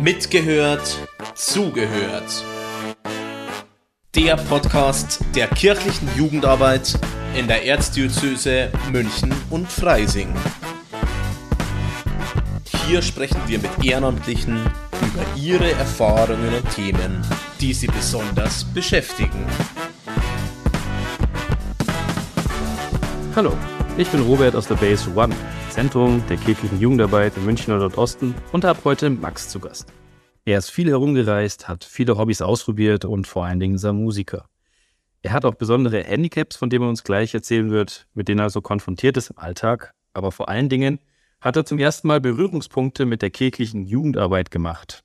Mitgehört, 0.00 0.98
zugehört. 1.34 2.44
Der 4.14 4.36
Podcast 4.36 5.20
der 5.34 5.48
kirchlichen 5.48 6.08
Jugendarbeit 6.16 6.98
in 7.36 7.46
der 7.46 7.64
Erzdiözese 7.66 8.70
München 8.90 9.32
und 9.50 9.70
Freising. 9.70 10.34
Hier 12.86 13.02
sprechen 13.02 13.40
wir 13.46 13.58
mit 13.58 13.84
Ehrenamtlichen 13.84 14.60
über 15.02 15.24
ihre 15.36 15.70
Erfahrungen 15.72 16.54
und 16.54 16.70
Themen, 16.74 17.22
die 17.60 17.74
sie 17.74 17.88
besonders 17.88 18.64
beschäftigen. 18.64 19.46
Hallo, 23.36 23.52
ich 23.98 24.08
bin 24.08 24.22
Robert 24.22 24.56
aus 24.56 24.66
der 24.66 24.76
Base 24.76 25.10
One, 25.14 25.34
Zentrum 25.72 26.22
der 26.28 26.36
kirchlichen 26.36 26.78
Jugendarbeit 26.78 27.34
im 27.38 27.46
Münchner 27.46 27.78
Nordosten 27.78 28.34
und 28.52 28.62
habe 28.62 28.78
heute 28.84 29.08
Max 29.08 29.48
zu 29.48 29.58
Gast. 29.58 29.90
Er 30.44 30.58
ist 30.58 30.70
viel 30.70 30.90
herumgereist, 30.90 31.66
hat 31.66 31.82
viele 31.82 32.18
Hobbys 32.18 32.42
ausprobiert 32.42 33.06
und 33.06 33.26
vor 33.26 33.46
allen 33.46 33.58
Dingen 33.58 33.76
ist 33.76 33.84
er 33.84 33.94
Musiker. 33.94 34.44
Er 35.22 35.32
hat 35.32 35.46
auch 35.46 35.54
besondere 35.54 36.04
Handicaps, 36.04 36.56
von 36.56 36.68
denen 36.68 36.84
er 36.84 36.90
uns 36.90 37.04
gleich 37.04 37.32
erzählen 37.32 37.70
wird, 37.70 38.06
mit 38.12 38.28
denen 38.28 38.40
er 38.40 38.50
so 38.50 38.60
konfrontiert 38.60 39.16
ist 39.16 39.30
im 39.30 39.38
Alltag. 39.38 39.94
Aber 40.12 40.30
vor 40.30 40.50
allen 40.50 40.68
Dingen 40.68 40.98
hat 41.40 41.56
er 41.56 41.64
zum 41.64 41.78
ersten 41.78 42.06
Mal 42.06 42.20
Berührungspunkte 42.20 43.06
mit 43.06 43.22
der 43.22 43.30
kirchlichen 43.30 43.86
Jugendarbeit 43.86 44.50
gemacht. 44.50 45.04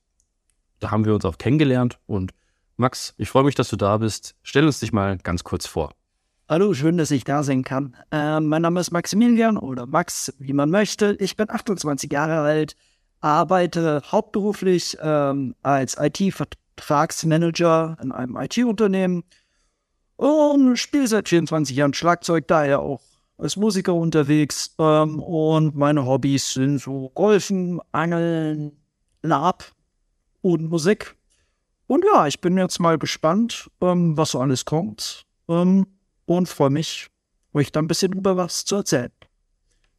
Da 0.80 0.92
haben 0.92 1.06
wir 1.06 1.16
uns 1.16 1.24
auch 1.24 1.38
kennengelernt 1.38 1.98
und 2.08 2.34
Max, 2.76 3.14
ich 3.18 3.30
freue 3.30 3.46
mich, 3.46 3.56
dass 3.56 3.70
du 3.70 3.78
da 3.78 3.96
bist. 4.00 4.36
Stell 4.44 4.66
uns 4.66 4.82
dich 4.82 4.92
mal 4.92 5.18
ganz 5.20 5.46
kurz 5.46 5.66
vor. 5.66 5.94
Hallo, 6.50 6.74
schön, 6.74 6.98
dass 6.98 7.12
ich 7.12 7.26
da 7.26 7.44
sein 7.44 7.66
kann. 7.66 7.94
Äh, 8.10 8.40
mein 8.40 8.62
Name 8.62 8.80
ist 8.80 8.92
Maximilian 8.92 9.58
oder 9.58 9.86
Max, 9.86 10.34
wie 10.40 10.54
man 10.54 10.70
möchte. 10.70 11.18
Ich 11.20 11.36
bin 11.36 11.50
28 11.50 12.10
Jahre 12.10 12.40
alt, 12.40 12.78
arbeite 13.20 14.02
hauptberuflich 14.10 14.98
ähm, 15.02 15.56
als 15.62 15.98
IT-Vertragsmanager 16.00 17.98
in 18.02 18.14
einem 18.14 18.38
IT-Unternehmen 18.38 19.26
und 20.16 20.78
spiele 20.78 21.08
seit 21.08 21.28
24 21.28 21.76
Jahren 21.76 21.94
Schlagzeug, 21.94 22.48
daher 22.48 22.80
auch 22.80 23.02
als 23.38 23.58
Musiker 23.58 23.96
unterwegs. 23.96 24.74
Ähm, 24.80 25.20
und 25.20 25.76
meine 25.76 26.06
Hobbys 26.06 26.54
sind 26.54 26.80
so 26.80 27.12
Golfen, 27.14 27.82
Angeln, 27.92 28.72
Lab 29.22 29.66
und 30.42 30.70
Musik. 30.70 31.14
Und 31.88 32.06
ja, 32.06 32.26
ich 32.26 32.40
bin 32.40 32.58
jetzt 32.58 32.80
mal 32.80 32.98
gespannt, 32.98 33.70
ähm, 33.82 34.16
was 34.16 34.32
so 34.32 34.40
alles 34.40 34.64
kommt. 34.64 35.26
Ähm, 35.50 35.88
und 36.28 36.48
freue 36.48 36.70
mich, 36.70 37.08
euch 37.54 37.72
da 37.72 37.80
ein 37.80 37.88
bisschen 37.88 38.14
über 38.14 38.38
was 38.38 38.66
zu 38.66 38.76
erzählen. 38.76 39.12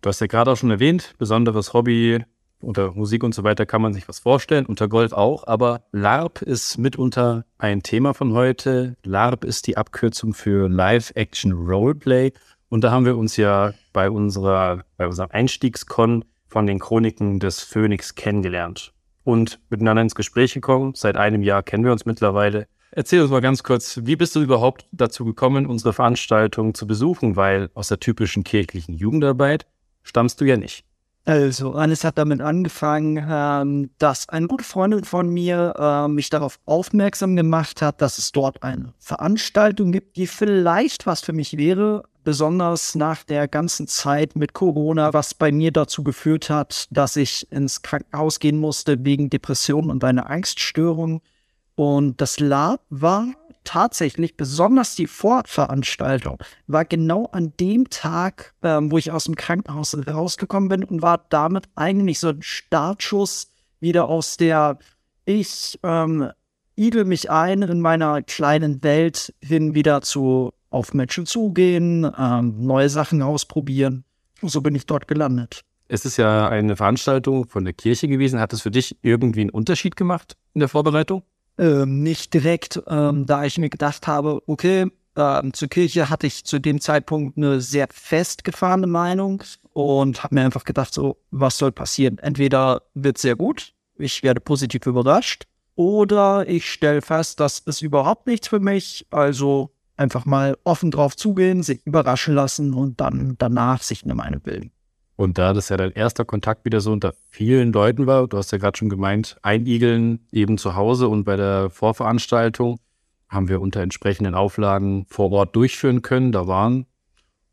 Du 0.01 0.09
hast 0.09 0.21
ja 0.21 0.29
gerade 0.29 0.53
auch 0.53 0.57
schon 0.57 0.71
erwähnt, 0.71 1.15
besonderes 1.19 1.73
Hobby 1.73 2.25
unter 2.61 2.93
Musik 2.93 3.25
und 3.25 3.35
so 3.35 3.45
weiter 3.45 3.67
kann 3.67 3.83
man 3.83 3.95
sich 3.95 4.09
was 4.09 4.21
vorstellen, 4.21 4.67
unter 4.67 4.89
Golf 4.89 5.13
auch, 5.13 5.47
aber 5.47 5.83
LARP 5.93 6.43
ist 6.43 6.79
mitunter 6.79 7.45
ein 7.59 7.83
Thema 7.83 8.15
von 8.15 8.33
heute. 8.33 8.97
LARP 9.05 9.45
ist 9.45 9.67
die 9.67 9.77
Abkürzung 9.77 10.35
für 10.35 10.69
Live 10.69 11.13
Action 11.15 11.53
Roleplay 11.53 12.33
und 12.69 12.85
da 12.85 12.91
haben 12.91 13.05
wir 13.05 13.17
uns 13.17 13.37
ja 13.37 13.75
bei 13.93 14.11
unserer 14.11 14.85
bei 14.97 15.07
unserem 15.07 15.31
Einstiegskon 15.31 16.25
von 16.49 16.67
den 16.67 16.79
Chroniken 16.79 17.41
des 17.41 17.63
Phönix 17.63 18.15
kennengelernt 18.15 18.93
und 19.25 19.61
miteinander 19.71 20.03
ins 20.03 20.15
Gespräch 20.15 20.55
gekommen. 20.55 20.93
Seit 20.95 21.17
einem 21.17 21.43
Jahr 21.43 21.63
kennen 21.63 21.85
wir 21.85 21.93
uns 21.93 22.07
mittlerweile 22.07 22.67
Erzähl 22.91 23.21
uns 23.21 23.31
mal 23.31 23.41
ganz 23.41 23.63
kurz, 23.63 24.01
wie 24.05 24.17
bist 24.17 24.35
du 24.35 24.41
überhaupt 24.41 24.87
dazu 24.93 25.25
gekommen, 25.25 25.67
unsere 25.67 25.93
Veranstaltung 25.93 26.75
zu 26.75 26.87
besuchen? 26.87 27.37
Weil 27.37 27.71
aus 27.75 27.89
der 27.89 28.01
typischen 28.01 28.45
kirchlichen 28.45 28.95
Jugendarbeit 28.95 29.67
stammst 30.03 30.41
du 30.41 30.45
ja 30.45 30.57
nicht. 30.57 30.85
Also, 31.27 31.75
alles 31.75 32.05
hat 32.05 32.17
damit 32.17 32.41
angefangen, 32.41 33.23
ähm, 33.29 33.91
dass 33.99 34.31
eine 34.31 34.47
gute 34.47 34.65
Freundin 34.65 35.05
von 35.05 35.29
mir 35.29 35.75
äh, 35.79 36.09
mich 36.09 36.31
darauf 36.31 36.59
aufmerksam 36.65 37.37
gemacht 37.37 37.83
hat, 37.83 38.01
dass 38.01 38.17
es 38.17 38.33
dort 38.33 38.63
eine 38.63 38.95
Veranstaltung 38.99 39.93
gibt, 39.93 40.17
die 40.17 40.27
vielleicht 40.27 41.05
was 41.05 41.21
für 41.21 41.35
mich 41.35 41.59
wäre, 41.59 42.05
besonders 42.25 42.95
nach 42.95 43.25
der 43.25 43.47
ganzen 43.47 43.87
Zeit 43.87 44.37
mit 44.37 44.55
Corona, 44.55 45.13
was 45.13 45.35
bei 45.35 45.53
mir 45.53 45.71
dazu 45.71 46.03
geführt 46.03 46.49
hat, 46.49 46.87
dass 46.91 47.17
ich 47.17 47.47
ins 47.53 47.83
Krankenhaus 47.83 48.41
gehen 48.41 48.59
musste 48.59 49.05
wegen 49.05 49.29
Depression 49.29 49.91
und 49.91 50.03
einer 50.05 50.31
Angststörung. 50.31 51.21
Und 51.79 52.21
das 52.21 52.41
Lab 52.41 52.81
war 52.91 53.29
tatsächlich, 53.63 54.37
besonders 54.37 54.97
die 54.97 55.07
Vorveranstaltung, 55.07 56.39
war 56.67 56.85
genau 56.85 57.27
an 57.27 57.53
dem 57.61 57.89
Tag, 57.89 58.53
ähm, 58.65 58.91
wo 58.91 58.99
ich 58.99 59.13
aus 59.13 59.27
dem 59.27 59.37
Krankenhaus 59.37 59.97
rausgekommen 60.09 60.69
bin 60.71 60.83
und 60.83 61.03
war 61.03 61.25
damit 61.29 61.69
eigentlich 61.77 62.19
so 62.19 62.31
ein 62.31 62.43
Startschuss 62.43 63.53
wieder 63.79 64.09
aus 64.09 64.37
der 64.39 64.81
ich 65.25 65.79
ähm, 65.85 66.33
igel 66.77 67.05
mich 67.05 67.31
ein 67.31 67.63
in 67.63 67.81
meiner 67.81 68.23
kleinen 68.23 68.83
Welt 68.83 69.33
hin 69.41 69.77
wieder 69.77 70.01
zu 70.01 70.53
auf 70.71 70.95
Menschen 70.95 71.27
zugehen, 71.27 72.11
ähm, 72.19 72.57
neue 72.59 72.89
Sachen 72.89 73.23
ausprobieren. 73.23 74.03
Und 74.43 74.49
so 74.49 74.63
bin 74.63 74.75
ich 74.75 74.85
dort 74.85 75.07
gelandet. 75.07 75.61
Es 75.87 76.05
ist 76.05 76.17
ja 76.17 76.49
eine 76.49 76.75
Veranstaltung 76.75 77.47
von 77.47 77.65
der 77.65 77.73
Kirche 77.73 78.09
gewesen. 78.09 78.41
Hat 78.41 78.53
es 78.53 78.63
für 78.63 78.73
dich 78.73 78.97
irgendwie 79.03 79.43
einen 79.43 79.51
Unterschied 79.51 79.95
gemacht 79.95 80.37
in 80.55 80.59
der 80.59 80.69
Vorbereitung? 80.69 81.23
Ähm, 81.59 82.03
nicht 82.03 82.35
direkt, 82.35 82.83
ähm, 82.87 83.27
da 83.27 83.45
ich 83.45 83.59
mir 83.59 83.69
gedacht 83.69 84.07
habe, 84.07 84.43
okay, 84.47 84.87
ähm, 85.17 85.53
zur 85.53 85.69
Kirche 85.69 86.09
hatte 86.11 86.27
ich 86.27 86.45
zu 86.45 86.59
dem 86.59 86.81
Zeitpunkt 86.81 87.37
eine 87.37 87.61
sehr 87.61 87.89
festgefahrene 87.91 88.87
Meinung 88.87 89.43
und 89.73 90.23
habe 90.23 90.37
mir 90.37 90.45
einfach 90.45 90.65
gedacht, 90.65 90.95
so, 90.95 91.19
was 91.31 91.59
soll 91.59 91.73
passieren? 91.73 92.19
Entweder 92.19 92.83
wird 92.95 93.19
sehr 93.19 93.37
gut, 93.37 93.75
ich 93.99 94.23
werde 94.23 94.41
positiv 94.41 94.87
überrascht, 94.87 95.45
oder 95.75 96.49
ich 96.49 96.69
stelle 96.69 97.03
fest, 97.03 97.39
das 97.39 97.61
ist 97.61 97.83
überhaupt 97.83 98.27
nichts 98.27 98.49
für 98.49 98.59
mich, 98.59 99.07
also 99.11 99.71
einfach 99.97 100.25
mal 100.25 100.57
offen 100.65 100.91
drauf 100.91 101.17
zugehen, 101.17 101.63
sich 101.63 101.85
überraschen 101.85 102.35
lassen 102.35 102.75
und 102.75 103.01
dann 103.01 103.37
danach 103.39 103.83
sich 103.83 104.05
eine 104.05 104.15
Meinung 104.15 104.41
bilden. 104.41 104.73
Und 105.19 105.37
da 105.37 105.53
das 105.53 105.69
ja 105.69 105.77
dein 105.77 105.91
erster 105.91 106.25
Kontakt 106.25 106.65
wieder 106.65 106.81
so 106.81 106.93
unter 106.93 107.13
vielen 107.29 107.73
Leuten 107.73 108.07
war, 108.07 108.29
du 108.29 108.37
hast 108.37 108.53
ja 108.53 108.59
gerade 108.59 108.79
schon 108.79 108.89
gemeint, 108.89 109.37
einigeln 109.43 110.21
eben 110.31 110.59
zu 110.59 110.77
Hause 110.77 111.09
und 111.09 111.25
bei 111.25 111.35
der 111.35 111.71
Vorveranstaltung 111.71 112.79
haben 113.29 113.49
wir 113.49 113.61
unter 113.61 113.81
entsprechenden 113.81 114.37
Auflagen 114.37 115.07
vor 115.09 115.33
Ort 115.33 115.57
durchführen 115.57 116.03
können. 116.03 116.31
Da 116.31 116.47
waren 116.47 116.87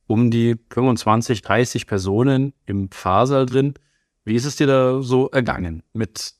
um 0.05 0.29
die 0.29 0.57
25, 0.69 1.41
30 1.41 1.87
Personen 1.87 2.53
im 2.67 2.91
Pfarrsaal 2.91 3.47
drin. 3.47 3.73
Wie 4.25 4.35
ist 4.35 4.45
es 4.45 4.57
dir 4.57 4.67
da 4.67 5.01
so 5.01 5.31
ergangen? 5.31 5.81
Mit 5.91 6.35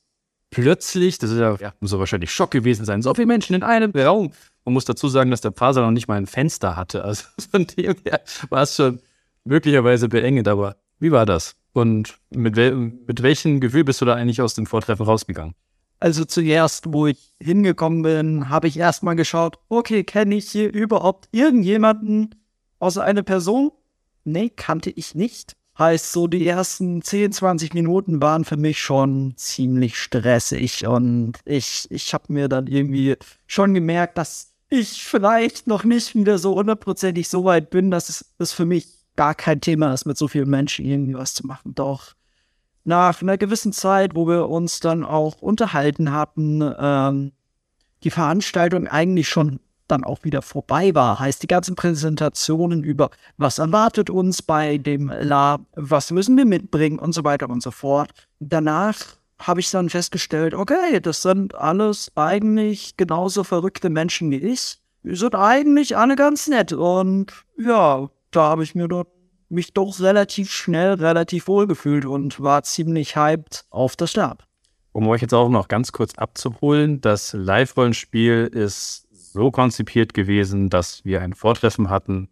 plötzlich, 0.50 1.18
das 1.18 1.32
ist 1.32 1.40
ja, 1.40 1.56
ja 1.56 1.74
muss 1.80 1.90
ja 1.90 1.98
wahrscheinlich 1.98 2.30
Schock 2.30 2.52
gewesen 2.52 2.84
sein, 2.84 3.02
so 3.02 3.12
viele 3.14 3.26
Menschen 3.26 3.56
in 3.56 3.64
einem 3.64 3.90
Raum. 3.90 4.30
Man 4.64 4.74
muss 4.74 4.84
dazu 4.84 5.08
sagen, 5.08 5.32
dass 5.32 5.40
der 5.40 5.50
Pfarrsaal 5.50 5.86
noch 5.86 5.90
nicht 5.90 6.06
mal 6.06 6.18
ein 6.18 6.26
Fenster 6.26 6.76
hatte. 6.76 7.02
Also 7.02 7.24
von 7.50 7.66
dem 7.66 7.96
her 8.04 8.20
war 8.48 8.62
es 8.62 8.76
schon 8.76 9.00
möglicherweise 9.42 10.08
beengend, 10.08 10.46
aber 10.46 10.76
wie 10.98 11.12
war 11.12 11.26
das? 11.26 11.56
Und 11.72 12.18
mit, 12.30 12.56
wel 12.56 12.74
mit 12.74 13.22
welchem 13.22 13.60
Gefühl 13.60 13.84
bist 13.84 14.00
du 14.00 14.04
da 14.06 14.14
eigentlich 14.14 14.40
aus 14.40 14.54
dem 14.54 14.66
Vortreffen 14.66 15.04
rausgegangen? 15.04 15.54
Also 15.98 16.24
zuerst, 16.24 16.92
wo 16.92 17.06
ich 17.06 17.34
hingekommen 17.40 18.02
bin, 18.02 18.48
habe 18.48 18.68
ich 18.68 18.78
erstmal 18.78 19.16
geschaut, 19.16 19.58
okay, 19.68 20.04
kenne 20.04 20.34
ich 20.34 20.50
hier 20.50 20.72
überhaupt 20.72 21.28
irgendjemanden 21.32 22.34
außer 22.78 23.02
eine 23.02 23.22
Person? 23.22 23.72
Nee, 24.24 24.50
kannte 24.50 24.90
ich 24.90 25.14
nicht. 25.14 25.56
Heißt, 25.78 26.12
so 26.12 26.26
die 26.26 26.46
ersten 26.46 27.02
10, 27.02 27.32
20 27.32 27.74
Minuten 27.74 28.22
waren 28.22 28.44
für 28.44 28.56
mich 28.56 28.80
schon 28.80 29.34
ziemlich 29.36 29.98
stressig 29.98 30.86
und 30.86 31.34
ich, 31.44 31.86
ich 31.90 32.14
habe 32.14 32.32
mir 32.32 32.48
dann 32.48 32.66
irgendwie 32.66 33.16
schon 33.46 33.74
gemerkt, 33.74 34.16
dass 34.16 34.54
ich 34.70 35.04
vielleicht 35.04 35.66
noch 35.66 35.84
nicht 35.84 36.14
wieder 36.14 36.38
so 36.38 36.54
hundertprozentig 36.54 37.28
so 37.28 37.44
weit 37.44 37.68
bin, 37.68 37.90
dass 37.90 38.08
es 38.08 38.32
das 38.38 38.52
für 38.52 38.64
mich 38.64 38.95
gar 39.16 39.34
kein 39.34 39.60
Thema 39.60 39.92
ist, 39.92 40.04
mit 40.06 40.16
so 40.16 40.28
vielen 40.28 40.50
Menschen 40.50 40.84
irgendwie 40.84 41.14
was 41.14 41.34
zu 41.34 41.46
machen. 41.46 41.74
Doch 41.74 42.14
nach 42.84 43.20
einer 43.20 43.36
gewissen 43.36 43.72
Zeit, 43.72 44.14
wo 44.14 44.28
wir 44.28 44.48
uns 44.48 44.80
dann 44.80 45.04
auch 45.04 45.42
unterhalten 45.42 46.12
hatten, 46.12 46.62
ähm, 46.78 47.32
die 48.04 48.10
Veranstaltung 48.10 48.86
eigentlich 48.86 49.28
schon 49.28 49.58
dann 49.88 50.04
auch 50.04 50.24
wieder 50.24 50.42
vorbei 50.42 50.94
war. 50.94 51.18
Heißt, 51.18 51.42
die 51.42 51.46
ganzen 51.46 51.76
Präsentationen 51.76 52.84
über, 52.84 53.10
was 53.36 53.58
erwartet 53.58 54.10
uns 54.10 54.42
bei 54.42 54.78
dem 54.78 55.12
Lab, 55.20 55.62
was 55.74 56.10
müssen 56.10 56.36
wir 56.36 56.44
mitbringen 56.44 56.98
und 56.98 57.12
so 57.12 57.24
weiter 57.24 57.48
und 57.48 57.62
so 57.62 57.70
fort. 57.70 58.10
Danach 58.40 58.96
habe 59.38 59.60
ich 59.60 59.70
dann 59.70 59.90
festgestellt, 59.90 60.54
okay, 60.54 61.00
das 61.00 61.22
sind 61.22 61.54
alles 61.54 62.10
eigentlich 62.14 62.96
genauso 62.96 63.44
verrückte 63.44 63.90
Menschen 63.90 64.30
wie 64.30 64.38
ich. 64.38 64.78
Die 65.02 65.14
sind 65.14 65.34
eigentlich 65.34 65.96
alle 65.96 66.16
ganz 66.16 66.48
nett 66.48 66.72
und 66.72 67.32
ja, 67.58 68.08
da 68.36 68.50
habe 68.50 68.62
ich 68.62 68.74
mir 68.74 68.88
dort 68.88 69.08
mich 69.48 69.72
doch 69.72 70.00
relativ 70.00 70.50
schnell, 70.50 70.94
relativ 70.94 71.48
wohl 71.48 71.66
gefühlt 71.66 72.04
und 72.04 72.40
war 72.40 72.62
ziemlich 72.62 73.16
hyped 73.16 73.64
auf 73.70 73.96
das 73.96 74.10
Stab. 74.10 74.44
Um 74.92 75.08
euch 75.08 75.22
jetzt 75.22 75.34
auch 75.34 75.48
noch 75.48 75.68
ganz 75.68 75.92
kurz 75.92 76.14
abzuholen, 76.16 77.00
das 77.00 77.32
Live-Rollenspiel 77.32 78.48
ist 78.52 79.06
so 79.10 79.50
konzipiert 79.50 80.14
gewesen, 80.14 80.70
dass 80.70 81.04
wir 81.04 81.20
ein 81.20 81.34
Vortreffen 81.34 81.90
hatten, 81.90 82.28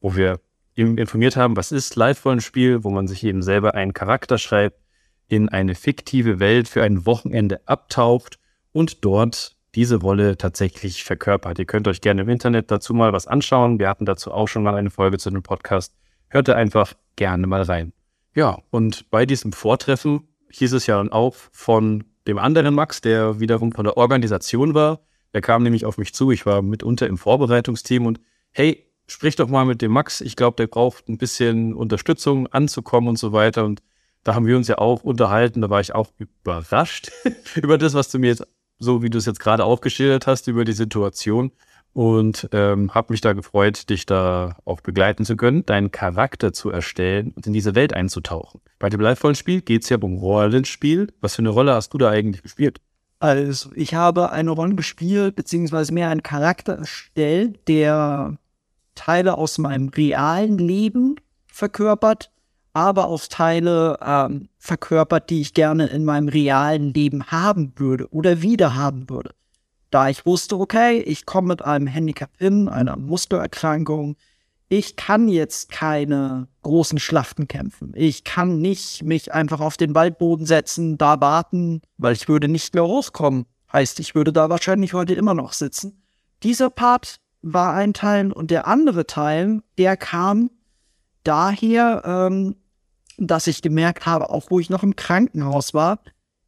wo 0.00 0.16
wir 0.16 0.40
informiert 0.76 1.36
haben, 1.36 1.56
was 1.56 1.70
ist 1.70 1.96
Live-Rollenspiel, 1.96 2.82
wo 2.82 2.90
man 2.90 3.06
sich 3.06 3.22
eben 3.24 3.42
selber 3.42 3.74
einen 3.74 3.92
Charakter 3.92 4.38
schreibt, 4.38 4.80
in 5.28 5.48
eine 5.48 5.74
fiktive 5.74 6.40
Welt 6.40 6.68
für 6.68 6.82
ein 6.82 7.06
Wochenende 7.06 7.60
abtaucht 7.66 8.38
und 8.72 9.04
dort 9.04 9.56
diese 9.74 9.96
Rolle 9.96 10.38
tatsächlich 10.38 11.04
verkörpert. 11.04 11.58
Ihr 11.58 11.64
könnt 11.64 11.88
euch 11.88 12.00
gerne 12.00 12.22
im 12.22 12.28
Internet 12.28 12.70
dazu 12.70 12.94
mal 12.94 13.12
was 13.12 13.26
anschauen. 13.26 13.78
Wir 13.78 13.88
hatten 13.88 14.06
dazu 14.06 14.32
auch 14.32 14.46
schon 14.46 14.62
mal 14.62 14.74
eine 14.74 14.90
Folge 14.90 15.18
zu 15.18 15.30
dem 15.30 15.42
Podcast. 15.42 15.94
Hört 16.28 16.48
da 16.48 16.54
einfach 16.54 16.94
gerne 17.16 17.46
mal 17.46 17.62
rein. 17.62 17.92
Ja, 18.34 18.58
und 18.70 19.10
bei 19.10 19.26
diesem 19.26 19.52
Vortreffen 19.52 20.28
hieß 20.50 20.72
es 20.72 20.86
ja 20.86 20.96
dann 20.96 21.12
auch 21.12 21.34
von 21.52 22.04
dem 22.26 22.38
anderen 22.38 22.74
Max, 22.74 23.00
der 23.00 23.40
wiederum 23.40 23.72
von 23.72 23.84
der 23.84 23.96
Organisation 23.96 24.74
war. 24.74 25.00
Der 25.32 25.40
kam 25.40 25.62
nämlich 25.62 25.84
auf 25.84 25.98
mich 25.98 26.14
zu. 26.14 26.30
Ich 26.30 26.46
war 26.46 26.62
mitunter 26.62 27.06
im 27.06 27.18
Vorbereitungsteam 27.18 28.06
und 28.06 28.20
hey, 28.52 28.86
sprich 29.06 29.36
doch 29.36 29.48
mal 29.48 29.64
mit 29.64 29.82
dem 29.82 29.92
Max. 29.92 30.20
Ich 30.20 30.36
glaube, 30.36 30.56
der 30.56 30.68
braucht 30.68 31.08
ein 31.08 31.18
bisschen 31.18 31.74
Unterstützung 31.74 32.46
anzukommen 32.48 33.08
und 33.08 33.18
so 33.18 33.32
weiter. 33.32 33.64
Und 33.64 33.82
da 34.22 34.34
haben 34.34 34.46
wir 34.46 34.56
uns 34.56 34.68
ja 34.68 34.78
auch 34.78 35.02
unterhalten. 35.02 35.60
Da 35.60 35.70
war 35.70 35.80
ich 35.80 35.94
auch 35.94 36.08
überrascht 36.18 37.10
über 37.56 37.78
das, 37.78 37.94
was 37.94 38.10
du 38.10 38.18
mir 38.18 38.28
jetzt, 38.28 38.46
so 38.78 39.02
wie 39.02 39.10
du 39.10 39.18
es 39.18 39.26
jetzt 39.26 39.40
gerade 39.40 39.64
aufgeschildert 39.64 40.26
hast, 40.26 40.48
über 40.48 40.64
die 40.64 40.72
Situation. 40.72 41.52
Und 41.92 42.48
ähm, 42.50 42.92
habe 42.92 43.12
mich 43.12 43.20
da 43.20 43.34
gefreut, 43.34 43.88
dich 43.88 44.04
da 44.04 44.56
auch 44.64 44.80
begleiten 44.80 45.24
zu 45.24 45.36
können, 45.36 45.64
deinen 45.64 45.92
Charakter 45.92 46.52
zu 46.52 46.70
erstellen 46.70 47.32
und 47.36 47.46
in 47.46 47.52
diese 47.52 47.76
Welt 47.76 47.94
einzutauchen. 47.94 48.60
Bei 48.80 48.88
dem 48.88 49.00
leidvollen 49.00 49.36
Spiel 49.36 49.60
geht 49.60 49.84
es 49.84 49.90
ja 49.90 49.98
um 49.98 50.18
Rollenspiel. 50.18 51.12
Was 51.20 51.36
für 51.36 51.42
eine 51.42 51.50
Rolle 51.50 51.72
hast 51.72 51.90
du 51.90 51.98
da 51.98 52.10
eigentlich 52.10 52.42
gespielt? 52.42 52.80
Also, 53.20 53.70
ich 53.76 53.94
habe 53.94 54.32
eine 54.32 54.50
Rolle 54.50 54.74
gespielt, 54.74 55.36
beziehungsweise 55.36 55.94
mehr 55.94 56.10
einen 56.10 56.24
Charakter 56.24 56.74
erstellt, 56.74 57.60
der 57.68 58.38
Teile 58.96 59.38
aus 59.38 59.58
meinem 59.58 59.88
realen 59.88 60.58
Leben 60.58 61.16
verkörpert, 61.46 62.32
aber 62.74 63.06
auch 63.06 63.22
Teile 63.28 63.98
ähm, 64.04 64.48
verkörpert, 64.58 65.30
die 65.30 65.40
ich 65.40 65.54
gerne 65.54 65.86
in 65.86 66.04
meinem 66.04 66.28
realen 66.28 66.92
Leben 66.92 67.28
haben 67.28 67.72
würde 67.76 68.08
oder 68.12 68.42
wieder 68.42 68.74
haben 68.74 69.08
würde. 69.08 69.30
Da 69.90 70.08
ich 70.08 70.26
wusste, 70.26 70.58
okay, 70.58 70.98
ich 70.98 71.24
komme 71.24 71.48
mit 71.48 71.62
einem 71.62 71.86
Handicap 71.86 72.30
hin, 72.36 72.68
einer 72.68 72.96
Muskelerkrankung, 72.96 74.16
ich 74.68 74.96
kann 74.96 75.28
jetzt 75.28 75.70
keine 75.70 76.48
großen 76.62 76.98
Schlachten 76.98 77.46
kämpfen. 77.46 77.92
Ich 77.94 78.24
kann 78.24 78.60
nicht 78.60 79.04
mich 79.04 79.32
einfach 79.32 79.60
auf 79.60 79.76
den 79.76 79.94
Waldboden 79.94 80.46
setzen, 80.46 80.98
da 80.98 81.20
warten, 81.20 81.80
weil 81.96 82.14
ich 82.14 82.28
würde 82.28 82.48
nicht 82.48 82.74
mehr 82.74 82.82
rauskommen. 82.82 83.46
Heißt, 83.72 84.00
ich 84.00 84.16
würde 84.16 84.32
da 84.32 84.50
wahrscheinlich 84.50 84.94
heute 84.94 85.14
immer 85.14 85.34
noch 85.34 85.52
sitzen. 85.52 86.02
Dieser 86.42 86.70
Part 86.70 87.20
war 87.42 87.74
ein 87.74 87.94
Teil 87.94 88.32
und 88.32 88.50
der 88.50 88.66
andere 88.66 89.06
Teil, 89.06 89.62
der 89.78 89.96
kam 89.96 90.50
daher, 91.24 92.02
ähm, 92.04 92.56
dass 93.18 93.46
ich 93.46 93.62
gemerkt 93.62 94.06
habe, 94.06 94.30
auch 94.30 94.50
wo 94.50 94.60
ich 94.60 94.70
noch 94.70 94.82
im 94.82 94.96
Krankenhaus 94.96 95.74
war, 95.74 96.00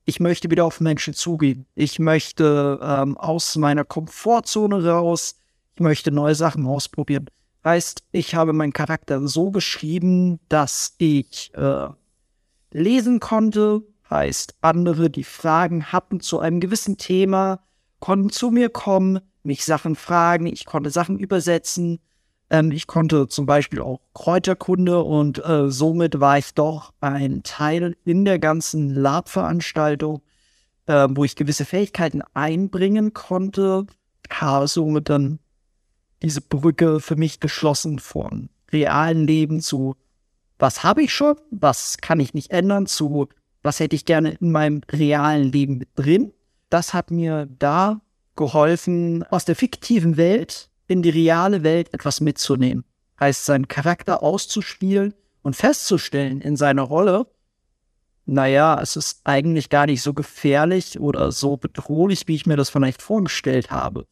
ich 0.08 0.20
möchte 0.20 0.50
wieder 0.50 0.64
auf 0.64 0.80
Menschen 0.80 1.14
zugehen. 1.14 1.66
Ich 1.74 1.98
möchte 1.98 2.78
ähm, 2.80 3.16
aus 3.16 3.56
meiner 3.56 3.84
Komfortzone 3.84 4.86
raus. 4.86 5.36
Ich 5.74 5.80
möchte 5.80 6.12
neue 6.12 6.36
Sachen 6.36 6.64
ausprobieren. 6.64 7.26
Heißt, 7.64 8.04
ich 8.12 8.36
habe 8.36 8.52
meinen 8.52 8.72
Charakter 8.72 9.26
so 9.26 9.50
geschrieben, 9.50 10.38
dass 10.48 10.94
ich 10.98 11.52
äh, 11.54 11.88
lesen 12.70 13.18
konnte. 13.18 13.82
Heißt, 14.08 14.54
andere, 14.60 15.10
die 15.10 15.24
Fragen 15.24 15.86
hatten 15.86 16.20
zu 16.20 16.38
einem 16.38 16.60
gewissen 16.60 16.96
Thema, 16.96 17.58
konnten 17.98 18.30
zu 18.30 18.52
mir 18.52 18.68
kommen, 18.68 19.18
mich 19.42 19.64
Sachen 19.64 19.96
fragen, 19.96 20.46
ich 20.46 20.66
konnte 20.66 20.90
Sachen 20.90 21.18
übersetzen. 21.18 21.98
Ähm, 22.50 22.70
ich 22.70 22.86
konnte 22.86 23.28
zum 23.28 23.46
Beispiel 23.46 23.80
auch 23.80 24.00
Kräuterkunde 24.14 25.02
und 25.02 25.44
äh, 25.44 25.70
somit 25.70 26.20
war 26.20 26.38
ich 26.38 26.54
doch 26.54 26.92
ein 27.00 27.42
Teil 27.42 27.96
in 28.04 28.24
der 28.24 28.38
ganzen 28.38 28.90
Lab-Veranstaltung, 28.90 30.22
äh, 30.86 31.08
wo 31.10 31.24
ich 31.24 31.36
gewisse 31.36 31.64
Fähigkeiten 31.64 32.22
einbringen 32.34 33.14
konnte. 33.14 33.86
Habe 34.30 34.68
somit 34.68 35.08
dann 35.08 35.38
diese 36.22 36.40
Brücke 36.40 37.00
für 37.00 37.16
mich 37.16 37.40
geschlossen 37.40 37.98
von 37.98 38.48
realen 38.72 39.26
Leben 39.26 39.60
zu 39.60 39.96
was 40.58 40.82
habe 40.82 41.02
ich 41.02 41.12
schon, 41.12 41.36
was 41.50 41.98
kann 41.98 42.20
ich 42.20 42.34
nicht 42.34 42.50
ändern, 42.50 42.86
zu 42.86 43.28
was 43.62 43.80
hätte 43.80 43.96
ich 43.96 44.04
gerne 44.04 44.36
in 44.40 44.52
meinem 44.52 44.80
realen 44.90 45.50
Leben 45.52 45.78
mit 45.78 45.88
drin. 45.96 46.32
Das 46.70 46.94
hat 46.94 47.10
mir 47.10 47.46
da 47.58 48.00
geholfen, 48.36 49.22
aus 49.24 49.44
der 49.44 49.56
fiktiven 49.56 50.16
Welt 50.16 50.70
in 50.88 51.02
die 51.02 51.10
reale 51.10 51.62
Welt 51.62 51.92
etwas 51.92 52.20
mitzunehmen. 52.20 52.84
Heißt, 53.18 53.44
seinen 53.44 53.68
Charakter 53.68 54.22
auszuspielen 54.22 55.14
und 55.42 55.56
festzustellen 55.56 56.40
in 56.40 56.56
seiner 56.56 56.82
Rolle, 56.82 57.26
naja, 58.26 58.78
es 58.82 58.96
ist 58.96 59.20
eigentlich 59.24 59.70
gar 59.70 59.86
nicht 59.86 60.02
so 60.02 60.12
gefährlich 60.12 60.98
oder 60.98 61.30
so 61.30 61.56
bedrohlich, 61.56 62.26
wie 62.26 62.34
ich 62.34 62.46
mir 62.46 62.56
das 62.56 62.70
vielleicht 62.70 63.00
vorgestellt 63.00 63.70
habe. 63.70 64.06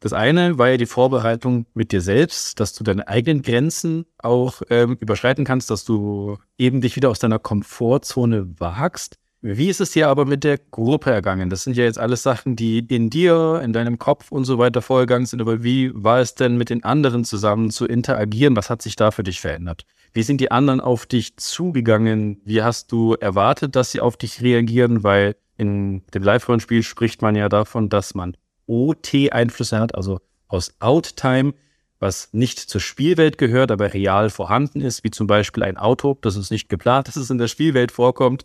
Das 0.00 0.12
eine 0.12 0.58
war 0.58 0.68
ja 0.68 0.76
die 0.76 0.86
Vorbereitung 0.86 1.66
mit 1.74 1.90
dir 1.90 2.00
selbst, 2.00 2.60
dass 2.60 2.74
du 2.74 2.84
deine 2.84 3.08
eigenen 3.08 3.42
Grenzen 3.42 4.06
auch 4.18 4.62
ähm, 4.70 4.96
überschreiten 5.00 5.44
kannst, 5.44 5.70
dass 5.70 5.84
du 5.84 6.38
eben 6.58 6.80
dich 6.80 6.96
wieder 6.96 7.10
aus 7.10 7.18
deiner 7.18 7.38
Komfortzone 7.38 8.54
wagst. 8.60 9.18
Wie 9.48 9.68
ist 9.68 9.80
es 9.80 9.92
dir 9.92 10.08
aber 10.08 10.24
mit 10.24 10.42
der 10.42 10.58
Gruppe 10.58 11.12
ergangen? 11.12 11.50
Das 11.50 11.62
sind 11.62 11.76
ja 11.76 11.84
jetzt 11.84 12.00
alles 12.00 12.24
Sachen, 12.24 12.56
die 12.56 12.80
in 12.80 13.10
dir, 13.10 13.60
in 13.62 13.72
deinem 13.72 13.96
Kopf 13.96 14.32
und 14.32 14.44
so 14.44 14.58
weiter 14.58 14.82
vorgegangen 14.82 15.24
sind. 15.24 15.40
Aber 15.40 15.62
wie 15.62 15.92
war 15.94 16.18
es 16.18 16.34
denn 16.34 16.56
mit 16.56 16.68
den 16.68 16.82
anderen 16.82 17.24
zusammen 17.24 17.70
zu 17.70 17.86
interagieren? 17.86 18.56
Was 18.56 18.70
hat 18.70 18.82
sich 18.82 18.96
da 18.96 19.12
für 19.12 19.22
dich 19.22 19.40
verändert? 19.40 19.84
Wie 20.12 20.24
sind 20.24 20.40
die 20.40 20.50
anderen 20.50 20.80
auf 20.80 21.06
dich 21.06 21.36
zugegangen? 21.36 22.40
Wie 22.44 22.60
hast 22.62 22.90
du 22.90 23.14
erwartet, 23.14 23.76
dass 23.76 23.92
sie 23.92 24.00
auf 24.00 24.16
dich 24.16 24.42
reagieren? 24.42 25.04
Weil 25.04 25.36
in 25.56 26.04
dem 26.12 26.24
Live-Rollenspiel 26.24 26.82
spricht 26.82 27.22
man 27.22 27.36
ja 27.36 27.48
davon, 27.48 27.88
dass 27.88 28.16
man 28.16 28.36
OT-Einflüsse 28.66 29.78
hat, 29.78 29.94
also 29.94 30.18
aus 30.48 30.74
Outtime, 30.80 31.54
was 32.00 32.30
nicht 32.32 32.58
zur 32.58 32.80
Spielwelt 32.80 33.38
gehört, 33.38 33.70
aber 33.70 33.94
real 33.94 34.28
vorhanden 34.28 34.80
ist, 34.80 35.04
wie 35.04 35.12
zum 35.12 35.28
Beispiel 35.28 35.62
ein 35.62 35.76
Auto. 35.76 36.18
Das 36.20 36.34
ist 36.34 36.50
nicht 36.50 36.68
geplant, 36.68 37.06
dass 37.06 37.14
es 37.14 37.30
in 37.30 37.38
der 37.38 37.46
Spielwelt 37.46 37.92
vorkommt 37.92 38.44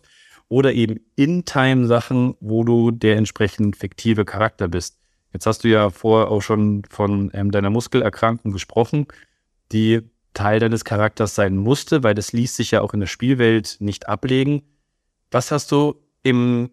oder 0.52 0.74
eben 0.74 1.00
In-Time-Sachen, 1.16 2.34
wo 2.40 2.62
du 2.62 2.90
der 2.90 3.16
entsprechend 3.16 3.74
fiktive 3.74 4.26
Charakter 4.26 4.68
bist. 4.68 4.98
Jetzt 5.32 5.46
hast 5.46 5.64
du 5.64 5.68
ja 5.68 5.88
vorher 5.88 6.30
auch 6.30 6.42
schon 6.42 6.82
von 6.90 7.30
ähm, 7.32 7.50
deiner 7.50 7.70
Muskelerkrankung 7.70 8.52
gesprochen, 8.52 9.06
die 9.72 10.02
Teil 10.34 10.60
deines 10.60 10.84
Charakters 10.84 11.34
sein 11.34 11.56
musste, 11.56 12.02
weil 12.02 12.14
das 12.14 12.34
ließ 12.34 12.54
sich 12.54 12.72
ja 12.72 12.82
auch 12.82 12.92
in 12.92 13.00
der 13.00 13.06
Spielwelt 13.06 13.78
nicht 13.80 14.10
ablegen. 14.10 14.60
Was 15.30 15.52
hast 15.52 15.72
du 15.72 15.94
im, 16.22 16.68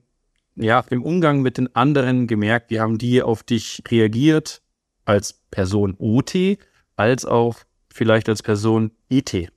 ja, 0.57 0.83
im 0.89 1.01
Umgang 1.01 1.41
mit 1.41 1.57
den 1.57 1.73
anderen 1.73 2.27
gemerkt? 2.27 2.71
Wie 2.71 2.81
haben 2.81 2.97
die 2.97 3.23
auf 3.23 3.43
dich 3.43 3.81
reagiert 3.89 4.61
als 5.05 5.39
Person 5.51 5.95
OT, 5.97 6.57
als 6.97 7.23
auch 7.23 7.59
vielleicht 7.87 8.27
als 8.27 8.43
Person 8.43 8.91
IT? 9.07 9.53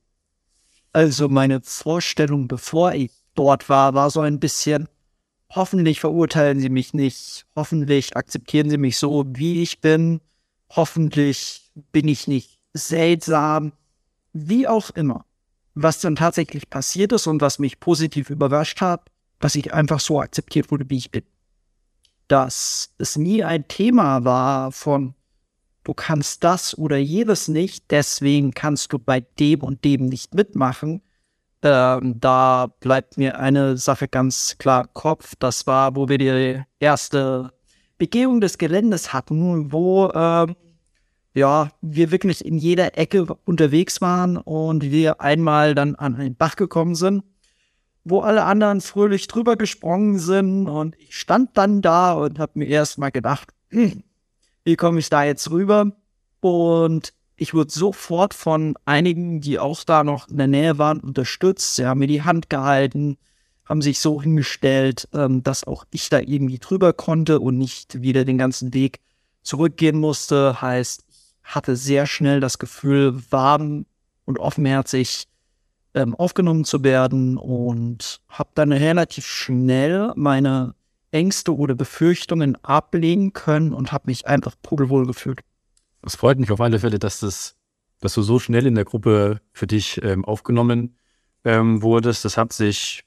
Also 0.93 1.29
meine 1.29 1.61
Vorstellung, 1.65 2.47
bevor 2.47 2.93
ich 2.93 3.11
dort 3.35 3.69
war, 3.69 3.95
war 3.95 4.11
so 4.11 4.21
ein 4.21 4.41
bisschen, 4.41 4.89
hoffentlich 5.51 6.01
verurteilen 6.01 6.61
sie 6.61 6.71
mich 6.71 6.95
nicht, 6.95 7.47
hoffentlich 7.55 8.17
akzeptieren 8.17 8.71
sie 8.71 8.79
mich 8.79 8.99
so, 8.99 9.25
wie 9.29 9.63
ich 9.63 9.81
bin, 9.81 10.21
hoffentlich 10.71 11.71
bin 11.93 12.09
ich 12.09 12.29
nicht 12.29 12.59
seltsam, 12.73 13.73
wie 14.33 14.67
auch 14.67 14.91
immer. 14.91 15.27
Was 15.75 16.01
dann 16.01 16.17
tatsächlich 16.17 16.69
passiert 16.69 17.13
ist 17.13 17.27
und 17.27 17.41
was 17.41 17.59
mich 17.59 17.81
positiv 17.81 18.29
überrascht 18.29 18.81
hat, 18.81 19.11
dass 19.41 19.55
ich 19.55 19.73
einfach 19.73 20.01
so 20.01 20.21
akzeptiert 20.21 20.71
wurde, 20.71 20.89
wie 20.89 20.99
ich 20.99 21.11
bin. 21.11 21.25
Dass 22.29 22.95
es 22.99 23.17
nie 23.17 23.43
ein 23.43 23.67
Thema 23.69 24.25
war 24.25 24.71
von, 24.73 25.15
du 25.85 25.95
kannst 25.95 26.45
das 26.45 26.77
oder 26.77 26.97
jedes 26.97 27.49
nicht, 27.49 27.91
deswegen 27.91 28.53
kannst 28.53 28.93
du 28.93 28.99
bei 28.99 29.21
dem 29.21 29.63
und 29.63 29.85
dem 29.85 30.07
nicht 30.07 30.35
mitmachen, 30.35 31.03
ähm, 31.63 32.21
da 32.21 32.69
bleibt 32.81 33.19
mir 33.19 33.39
eine 33.39 33.77
Sache 33.77 34.09
ganz 34.09 34.57
klar 34.59 34.83
im 34.83 34.95
Kopf. 34.95 35.35
Das 35.39 35.67
war, 35.67 35.97
wo 35.97 36.09
wir 36.09 36.19
die 36.19 36.63
erste 36.81 37.53
Begehung 37.99 38.41
des 38.41 38.59
Geländes 38.59 39.13
hatten, 39.13 39.73
wo 39.73 40.11
ähm, 40.13 40.57
ja, 41.35 41.71
wir 41.81 42.11
wirklich 42.11 42.45
in 42.45 42.59
jeder 42.59 42.99
Ecke 42.99 43.27
unterwegs 43.45 44.01
waren 44.01 44.37
und 44.37 44.83
wir 44.83 45.21
einmal 45.21 45.75
dann 45.75 45.95
an 45.95 46.17
einen 46.17 46.35
Bach 46.35 46.57
gekommen 46.57 46.95
sind, 46.95 47.25
wo 48.05 48.21
alle 48.21 48.45
anderen 48.45 48.81
fröhlich 48.81 49.29
drüber 49.29 49.57
gesprungen 49.57 50.19
sind 50.19 50.69
und 50.69 50.97
ich 50.99 51.17
stand 51.17 51.57
dann 51.57 51.81
da 51.81 52.13
und 52.13 52.39
habe 52.39 52.53
mir 52.57 52.67
erst 52.67 52.99
mal 52.99 53.11
gedacht, 53.11 53.49
hm, 53.71 54.03
wie 54.65 54.77
komme 54.77 54.99
ich 54.99 55.09
da 55.09 55.25
jetzt 55.25 55.51
rüber? 55.51 55.93
Und 56.41 57.15
ich 57.43 57.55
wurde 57.55 57.73
sofort 57.73 58.35
von 58.35 58.77
einigen, 58.85 59.41
die 59.41 59.59
auch 59.59 59.83
da 59.83 60.05
noch 60.05 60.29
in 60.29 60.37
der 60.37 60.47
Nähe 60.47 60.79
waren, 60.79 61.01
unterstützt. 61.01 61.75
Sie 61.75 61.85
haben 61.85 61.99
mir 61.99 62.07
die 62.07 62.23
Hand 62.23 62.49
gehalten, 62.49 63.19
haben 63.65 63.83
sich 63.83 63.99
so 63.99 64.23
hingestellt, 64.23 65.09
ähm, 65.13 65.43
dass 65.43 65.65
auch 65.65 65.85
ich 65.91 66.09
da 66.09 66.21
irgendwie 66.21 66.61
drüber 66.61 66.93
konnte 66.93 67.41
und 67.41 67.59
nicht 67.59 68.01
wieder 68.01 68.25
den 68.25 68.39
ganzen 68.39 68.73
Weg 68.75 69.01
zurückgehen 69.43 69.99
musste. 69.99 70.63
Heißt, 70.63 71.05
ich 71.09 71.55
hatte 71.55 71.75
sehr 71.75 72.07
schnell 72.07 72.39
das 72.39 72.59
Gefühl, 72.59 73.21
warm 73.31 73.87
und 74.25 74.39
offenherzig 74.39 75.27
ähm, 75.95 76.15
aufgenommen 76.15 76.65
zu 76.65 76.85
werden 76.85 77.37
und 77.39 78.21
habe 78.29 78.51
dann 78.55 78.71
relativ 78.71 79.27
schnell 79.27 80.13
meine 80.15 80.77
Ängste 81.11 81.57
oder 81.57 81.75
Befürchtungen 81.75 82.57
ablegen 82.65 83.33
können 83.33 83.75
und 83.75 83.91
habe 83.91 84.05
mich 84.07 84.29
einfach 84.29 84.55
pudelwohl 84.63 85.07
gefühlt. 85.07 85.41
Es 86.05 86.17
freut 86.17 86.39
mich 86.39 86.51
auf 86.51 86.61
alle 86.61 86.79
Fälle, 86.81 86.99
dass 86.99 87.21
das, 87.21 87.57
dass 88.01 88.15
du 88.15 88.23
so 88.23 88.39
schnell 88.39 88.67
in 88.67 88.75
der 88.75 88.85
Gruppe 88.85 89.41
für 89.53 89.67
dich 89.67 90.03
ähm, 90.03 90.25
aufgenommen 90.25 90.97
ähm, 91.45 91.83
wurdest. 91.83 92.25
Das 92.25 92.37
hat 92.37 92.53
sich, 92.53 93.05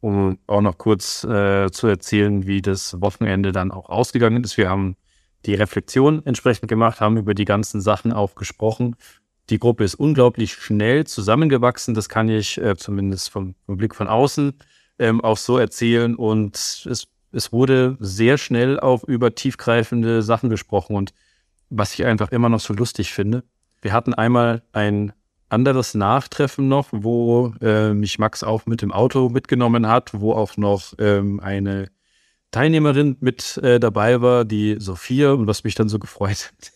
um 0.00 0.38
auch 0.46 0.60
noch 0.60 0.76
kurz 0.76 1.24
äh, 1.24 1.70
zu 1.70 1.86
erzählen, 1.86 2.46
wie 2.46 2.60
das 2.60 3.00
Wochenende 3.00 3.52
dann 3.52 3.70
auch 3.70 3.88
ausgegangen 3.88 4.44
ist. 4.44 4.58
Wir 4.58 4.68
haben 4.68 4.96
die 5.46 5.54
Reflexion 5.54 6.24
entsprechend 6.26 6.68
gemacht, 6.68 7.00
haben 7.00 7.16
über 7.16 7.34
die 7.34 7.44
ganzen 7.46 7.80
Sachen 7.80 8.12
auch 8.12 8.34
gesprochen. 8.34 8.96
Die 9.50 9.58
Gruppe 9.58 9.84
ist 9.84 9.94
unglaublich 9.94 10.54
schnell 10.54 11.06
zusammengewachsen. 11.06 11.94
Das 11.94 12.08
kann 12.08 12.28
ich 12.28 12.58
äh, 12.58 12.76
zumindest 12.76 13.30
vom, 13.30 13.54
vom, 13.66 13.76
Blick 13.76 13.94
von 13.94 14.08
außen 14.08 14.54
ähm, 14.98 15.22
auch 15.22 15.36
so 15.36 15.58
erzählen. 15.58 16.14
Und 16.14 16.56
es, 16.56 17.06
es 17.32 17.52
wurde 17.52 17.96
sehr 18.00 18.38
schnell 18.38 18.80
auch 18.80 19.04
über 19.04 19.34
tiefgreifende 19.34 20.22
Sachen 20.22 20.48
gesprochen. 20.48 20.96
Und 20.96 21.12
was 21.70 21.94
ich 21.94 22.04
einfach 22.04 22.30
immer 22.30 22.48
noch 22.48 22.60
so 22.60 22.74
lustig 22.74 23.12
finde, 23.12 23.44
wir 23.82 23.92
hatten 23.92 24.14
einmal 24.14 24.62
ein 24.72 25.12
anderes 25.48 25.94
Nachtreffen 25.94 26.68
noch, 26.68 26.88
wo 26.90 27.54
äh, 27.60 27.92
mich 27.92 28.18
Max 28.18 28.42
auch 28.42 28.66
mit 28.66 28.82
dem 28.82 28.92
Auto 28.92 29.28
mitgenommen 29.28 29.86
hat, 29.86 30.12
wo 30.14 30.32
auch 30.32 30.56
noch 30.56 30.94
ähm, 30.98 31.38
eine 31.40 31.88
Teilnehmerin 32.50 33.16
mit 33.20 33.58
äh, 33.58 33.78
dabei 33.78 34.20
war, 34.20 34.44
die 34.44 34.76
Sophia, 34.78 35.32
und 35.32 35.46
was 35.46 35.64
mich 35.64 35.74
dann 35.74 35.88
so 35.88 35.98
gefreut 35.98 36.52
hat. 36.52 36.72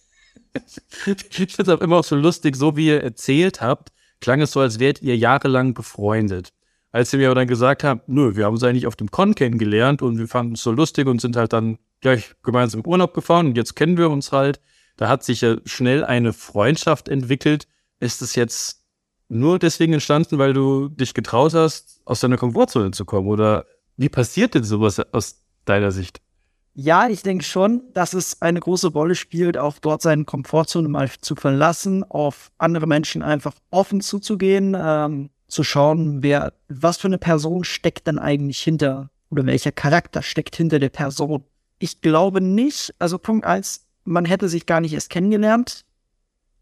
ich 1.07 1.35
finde 1.35 1.63
es 1.63 1.69
auch 1.69 1.81
immer 1.81 1.99
auch 1.99 2.05
so 2.05 2.17
lustig, 2.17 2.57
so 2.57 2.77
wie 2.77 2.89
ihr 2.89 3.03
erzählt 3.03 3.61
habt, 3.61 3.91
klang 4.21 4.41
es 4.41 4.53
so, 4.53 4.61
als 4.61 4.79
wärt 4.79 5.03
ihr 5.03 5.17
jahrelang 5.17 5.75
befreundet. 5.75 6.53
Als 6.91 7.13
ihr 7.13 7.19
mir 7.19 7.27
aber 7.29 7.37
dann 7.37 7.49
gesagt 7.49 7.85
habt, 7.85 8.09
nö, 8.09 8.35
wir 8.35 8.47
haben 8.47 8.55
uns 8.55 8.65
eigentlich 8.65 8.87
auf 8.87 8.97
dem 8.97 9.11
Con 9.11 9.35
kennengelernt 9.35 10.03
und 10.03 10.19
wir 10.19 10.27
fanden 10.27 10.55
es 10.55 10.63
so 10.63 10.73
lustig 10.73 11.07
und 11.07 11.21
sind 11.21 11.37
halt 11.37 11.53
dann 11.53 11.79
gleich 12.01 12.35
gemeinsam 12.43 12.81
im 12.81 12.87
Urlaub 12.87 13.13
gefahren 13.15 13.49
und 13.49 13.57
jetzt 13.57 13.77
kennen 13.77 13.99
wir 13.99 14.11
uns 14.11 14.33
halt. 14.33 14.61
Da 14.99 15.09
hat 15.09 15.23
sich 15.23 15.41
ja 15.41 15.57
schnell 15.65 16.05
eine 16.05 16.33
Freundschaft 16.33 17.09
entwickelt. 17.09 17.69
Ist 18.01 18.21
es 18.21 18.35
jetzt 18.35 18.85
nur 19.29 19.59
deswegen 19.59 19.93
entstanden, 19.93 20.39
weil 20.39 20.53
du 20.53 20.89
dich 20.89 21.15
getraut 21.15 21.55
hast, 21.55 22.03
aus 22.05 22.21
deiner 22.21 22.37
Komfortzone 22.37 22.91
zu 22.91 23.05
kommen? 23.05 23.29
Oder 23.29 23.65
wie 23.97 24.09
passiert 24.09 24.55
denn 24.55 24.65
sowas 24.65 25.01
aus 25.13 25.45
deiner 25.65 25.93
Sicht? 25.93 26.21
Ja, 26.75 27.09
ich 27.09 27.23
denke 27.23 27.45
schon, 27.45 27.83
dass 27.95 28.13
es 28.13 28.43
eine 28.43 28.59
große 28.59 28.89
Rolle 28.89 29.15
spielt, 29.15 29.57
auch 29.57 29.79
dort 29.79 30.03
seine 30.03 30.25
Komfortzone 30.25 30.89
mal 30.89 31.09
zu 31.21 31.37
verlassen, 31.37 32.03
auf 32.05 32.51
andere 32.59 32.87
Menschen 32.89 33.23
einfach 33.23 33.55
offen 33.71 34.01
zuzugehen, 34.01 34.77
ähm, 34.79 35.31
zu 35.47 35.63
schauen, 35.63 36.23
wer, 36.25 36.53
was 36.69 36.99
für 36.99 37.09
eine 37.09 37.19
Person 37.19 37.63
steckt 37.63 38.09
denn 38.09 38.19
eigentlich 38.19 38.61
hinter 38.61 39.11
oder 39.31 39.47
welcher 39.47 39.73
Charakter 39.73 40.23
steckt 40.23 40.57
hinter 40.57 40.81
der 40.81 40.89
Person. 40.89 41.45
Ich 41.79 42.01
glaube 42.01 42.41
nicht, 42.41 42.95
also 42.99 43.19
Punkt 43.19 43.47
eins, 43.47 43.88
man 44.09 44.25
hätte 44.25 44.49
sich 44.49 44.67
gar 44.67 44.81
nicht 44.81 44.95
erst 44.95 45.11
kennengelernt, 45.11 45.85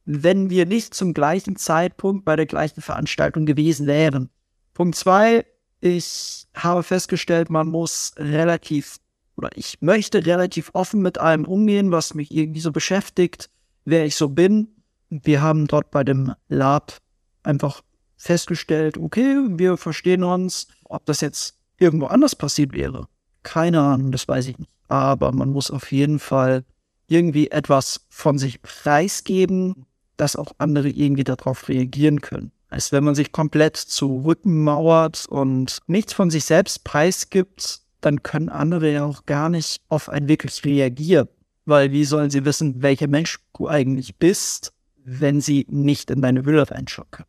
wenn 0.04 0.50
wir 0.50 0.66
nicht 0.66 0.94
zum 0.94 1.14
gleichen 1.14 1.56
Zeitpunkt 1.56 2.24
bei 2.24 2.36
der 2.36 2.46
gleichen 2.46 2.80
Veranstaltung 2.80 3.46
gewesen 3.46 3.86
wären. 3.86 4.30
Punkt 4.74 4.96
zwei, 4.96 5.46
ich 5.80 6.46
habe 6.54 6.82
festgestellt, 6.82 7.48
man 7.50 7.68
muss 7.68 8.12
relativ 8.16 8.98
oder 9.36 9.50
ich 9.54 9.78
möchte 9.80 10.24
relativ 10.24 10.70
offen 10.72 11.02
mit 11.02 11.18
allem 11.18 11.44
umgehen, 11.44 11.92
was 11.92 12.14
mich 12.14 12.32
irgendwie 12.32 12.60
so 12.60 12.72
beschäftigt, 12.72 13.50
wer 13.84 14.06
ich 14.06 14.16
so 14.16 14.30
bin. 14.30 14.68
Wir 15.10 15.42
haben 15.42 15.66
dort 15.66 15.90
bei 15.90 16.04
dem 16.04 16.34
Lab 16.48 16.98
einfach 17.42 17.82
festgestellt, 18.16 18.96
okay, 18.96 19.36
wir 19.50 19.76
verstehen 19.76 20.24
uns. 20.24 20.68
Ob 20.84 21.04
das 21.04 21.20
jetzt 21.20 21.58
irgendwo 21.78 22.06
anders 22.06 22.34
passiert 22.34 22.72
wäre, 22.72 23.08
keine 23.42 23.80
Ahnung, 23.80 24.10
das 24.10 24.26
weiß 24.26 24.48
ich 24.48 24.58
nicht. 24.58 24.70
Aber 24.88 25.32
man 25.32 25.50
muss 25.50 25.70
auf 25.70 25.92
jeden 25.92 26.18
Fall 26.18 26.64
irgendwie 27.08 27.50
etwas 27.50 28.06
von 28.08 28.38
sich 28.38 28.62
preisgeben, 28.62 29.86
dass 30.16 30.36
auch 30.36 30.52
andere 30.58 30.88
irgendwie 30.88 31.24
darauf 31.24 31.68
reagieren 31.68 32.20
können 32.20 32.52
als 32.68 32.92
wenn 32.92 33.04
man 33.04 33.14
sich 33.14 33.32
komplett 33.32 33.76
zurückmauert 33.76 35.26
und 35.28 35.78
nichts 35.86 36.12
von 36.12 36.30
sich 36.30 36.44
selbst 36.44 36.84
preisgibt, 36.84 37.80
dann 38.00 38.22
können 38.22 38.48
andere 38.48 38.92
ja 38.92 39.04
auch 39.04 39.26
gar 39.26 39.48
nicht 39.48 39.80
auf 39.88 40.08
ein 40.08 40.28
wirklich 40.28 40.64
reagieren. 40.64 41.28
Weil 41.64 41.90
wie 41.92 42.04
sollen 42.04 42.30
sie 42.30 42.44
wissen, 42.44 42.82
welcher 42.82 43.08
Mensch 43.08 43.38
du 43.56 43.68
eigentlich 43.68 44.16
bist, 44.16 44.72
wenn 45.04 45.40
sie 45.40 45.66
nicht 45.68 46.10
in 46.10 46.22
deine 46.22 46.44
Wille 46.44 46.70
reinschauen 46.70 47.10
können? 47.10 47.28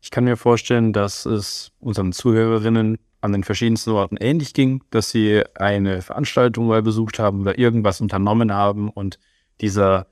Ich 0.00 0.10
kann 0.10 0.24
mir 0.24 0.36
vorstellen, 0.36 0.92
dass 0.92 1.26
es 1.26 1.72
unseren 1.80 2.12
Zuhörerinnen 2.12 2.98
an 3.20 3.32
den 3.32 3.44
verschiedensten 3.44 3.90
Orten 3.90 4.16
ähnlich 4.16 4.54
ging, 4.54 4.82
dass 4.90 5.10
sie 5.10 5.42
eine 5.54 6.02
Veranstaltung 6.02 6.66
mal 6.66 6.82
besucht 6.82 7.18
haben 7.18 7.40
oder 7.40 7.58
irgendwas 7.58 8.00
unternommen 8.00 8.52
haben 8.52 8.90
und 8.90 9.18
dieser 9.60 10.06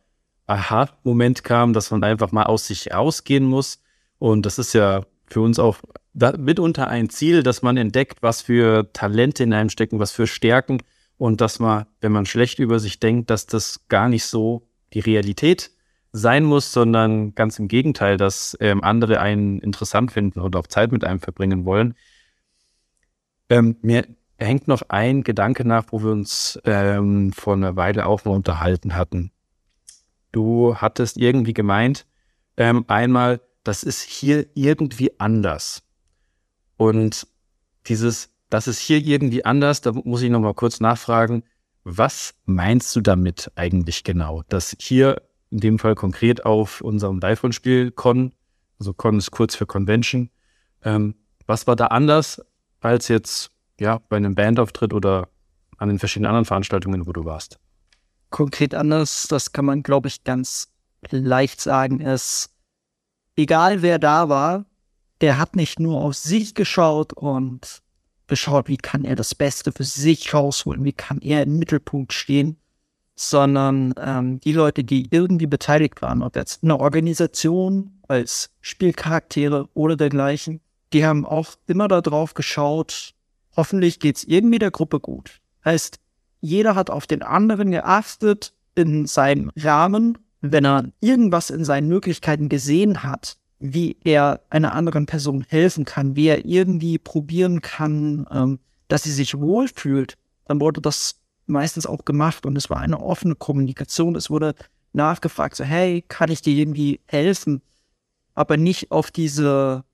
Aha-Moment 0.47 1.45
kam, 1.45 1.73
dass 1.73 1.91
man 1.91 2.05
einfach 2.05 2.33
mal 2.33 2.45
aus 2.45 2.67
sich 2.67 2.93
rausgehen 2.93 3.45
muss 3.45 3.83
und 4.19 4.47
das 4.47 4.59
ist 4.59 4.73
ja 4.73 5.05
für 5.27 5.41
uns 5.41 5.59
auch 5.59 5.79
mitunter 6.39 6.89
ein 6.89 7.11
Ziel, 7.11 7.43
dass 7.43 7.63
man 7.63 7.77
entdeckt, 7.77 8.23
was 8.23 8.43
für 8.43 8.91
Talente 8.93 9.43
in 9.43 9.53
einem 9.53 9.69
stecken, 9.69 9.99
was 9.99 10.13
für 10.13 10.27
Stärken 10.27 10.83
und 11.19 11.41
dass 11.41 11.59
man, 11.59 11.87
wenn 12.01 12.13
man 12.13 12.27
schlecht 12.27 12.59
über 12.59 12.79
sich 12.79 13.01
denkt, 13.01 13.31
dass 13.31 13.47
das 13.47 13.89
gar 13.89 14.09
nicht 14.09 14.25
so 14.25 14.69
die 14.95 15.01
Realität 15.01 15.71
sein 16.13 16.45
muss, 16.45 16.73
sondern 16.73 17.35
ganz 17.35 17.59
im 17.59 17.69
Gegenteil, 17.69 18.17
dass 18.17 18.57
ähm, 18.61 18.83
andere 18.83 19.21
einen 19.21 19.59
interessant 19.59 20.13
finden 20.13 20.41
und 20.41 20.57
auch 20.57 20.67
Zeit 20.67 20.93
mit 20.93 21.05
einem 21.05 21.21
verbringen 21.21 21.65
wollen. 21.65 21.95
Ähm, 23.49 23.77
mir 23.83 24.07
hängt 24.39 24.69
noch 24.69 24.83
ein 24.89 25.23
Gedanke 25.23 25.67
nach, 25.67 25.87
wo 25.91 26.03
wir 26.03 26.11
uns 26.11 26.59
ähm, 26.65 27.33
vor 27.33 27.55
einer 27.55 27.77
Weile 27.77 28.07
auch 28.07 28.25
mal 28.25 28.33
unterhalten 28.33 28.95
hatten. 28.95 29.31
Du 30.33 30.77
hattest 30.77 31.17
irgendwie 31.17 31.55
gemeint, 31.55 32.07
ähm, 32.57 32.85
einmal, 32.89 33.41
das 33.65 33.83
ist 33.83 34.03
hier 34.03 34.47
irgendwie 34.55 35.19
anders. 35.19 35.83
Und 36.77 37.27
dieses, 37.87 38.31
das 38.51 38.69
ist 38.69 38.79
hier 38.79 38.99
irgendwie 38.99 39.45
anders, 39.45 39.81
da 39.81 39.93
muss 39.93 40.23
ich 40.23 40.31
nochmal 40.31 40.55
kurz 40.55 40.81
nachfragen, 40.81 41.45
was 41.85 42.35
meinst 42.45 42.95
du 42.97 43.01
damit 43.01 43.51
eigentlich 43.55 44.05
genau? 44.05 44.43
Dass 44.49 44.77
hier 44.79 45.23
in 45.51 45.61
dem 45.61 45.79
Fall 45.79 45.95
konkret 45.95 46.45
auf 46.45 46.81
unserem 46.81 47.21
Live-Spiel 47.21 47.93
Con, 47.93 48.33
also 48.79 48.93
Con 48.93 49.19
ist 49.19 49.31
kurz 49.31 49.55
für 49.55 49.67
Convention, 49.67 50.31
ähm, 50.83 51.15
was 51.47 51.67
war 51.67 51.77
da 51.77 51.87
anders 51.87 52.43
als 52.87 53.09
jetzt 53.09 53.51
ja 53.79 54.01
bei 54.09 54.17
einem 54.17 54.35
Bandauftritt 54.35 54.93
oder 54.93 55.29
an 55.79 55.89
den 55.89 55.99
verschiedenen 55.99 56.31
anderen 56.31 56.45
Veranstaltungen, 56.45 57.07
wo 57.07 57.13
du 57.13 57.25
warst? 57.25 57.59
Konkret 58.31 58.75
anders, 58.75 59.27
das 59.29 59.53
kann 59.53 59.65
man, 59.65 59.83
glaube 59.83 60.09
ich, 60.09 60.25
ganz 60.25 60.69
leicht 61.11 61.61
sagen, 61.61 62.01
ist 62.01 62.51
egal 63.37 63.83
wer 63.83 63.99
da 63.99 64.29
war, 64.29 64.65
der 65.21 65.39
hat 65.39 65.57
nicht 65.57 65.79
nur 65.79 66.03
auf 66.03 66.15
sich 66.15 66.55
geschaut 66.55 67.13
und 67.13 67.83
geschaut, 68.27 68.69
wie 68.69 68.77
kann 68.77 69.05
er 69.05 69.17
das 69.17 69.35
Beste 69.35 69.73
für 69.73 69.85
sich 69.85 70.35
rausholen, 70.35 70.85
wie 70.85 70.93
kann 70.93 71.21
er 71.21 71.45
im 71.45 71.59
Mittelpunkt 71.59 72.13
stehen, 72.13 72.57
sondern 73.15 73.95
ähm, 73.99 74.41
die 74.41 74.53
Leute, 74.53 74.85
die 74.85 75.09
irgendwie 75.11 75.47
beteiligt 75.47 76.03
waren, 76.03 76.23
ob 76.23 76.37
jetzt 76.37 76.63
eine 76.63 76.79
Organisation 76.79 77.99
als 78.09 78.51
Spielcharaktere 78.61 79.69
oder 79.75 79.97
dergleichen, 79.97 80.61
die 80.93 81.05
haben 81.05 81.27
auch 81.27 81.55
immer 81.67 81.89
darauf 81.89 82.35
geschaut, 82.35 83.15
hoffentlich 83.57 84.01
geht's 84.01 84.25
irgendwie 84.25 84.59
der 84.59 84.71
Gruppe 84.71 85.01
gut. 85.01 85.41
Heißt, 85.65 85.99
jeder 86.41 86.75
hat 86.75 86.91
auf 86.91 87.07
den 87.07 87.23
anderen 87.23 87.71
geachtet 87.71 88.53
in 88.75 89.07
seinem 89.07 89.51
Rahmen 89.57 90.19
wenn 90.53 90.65
er 90.65 90.91
irgendwas 91.01 91.51
in 91.51 91.65
seinen 91.65 91.89
Möglichkeiten 91.89 92.49
gesehen 92.49 93.03
hat, 93.03 93.37
wie 93.59 93.97
er 94.05 94.41
einer 94.51 94.75
anderen 94.75 95.07
Person 95.07 95.45
helfen 95.49 95.85
kann, 95.85 96.17
wie 96.17 96.27
er 96.27 96.45
irgendwie 96.45 96.99
probieren 96.99 97.63
kann, 97.63 98.27
ähm, 98.31 98.59
dass 98.89 99.05
sie 99.05 99.13
sich 99.13 99.39
wohlfühlt, 99.39 100.15
dann 100.47 100.61
wurde 100.61 100.81
das 100.81 101.17
meistens 101.47 101.87
auch 101.87 102.05
gemacht 102.05 102.45
und 102.45 102.57
es 102.57 102.71
war 102.71 102.79
eine 102.79 103.01
offene 103.01 103.35
Kommunikation. 103.35 104.17
Es 104.17 104.31
wurde 104.31 104.55
nachgefragt, 104.93 105.57
so, 105.57 105.65
hey, 105.65 106.03
kann 106.07 106.31
ich 106.31 106.43
dir 106.43 106.55
irgendwie 106.55 107.01
helfen? 107.07 107.63
Aber 108.35 108.57
nicht 108.57 108.91
auf 108.91 109.11
diese, 109.11 109.85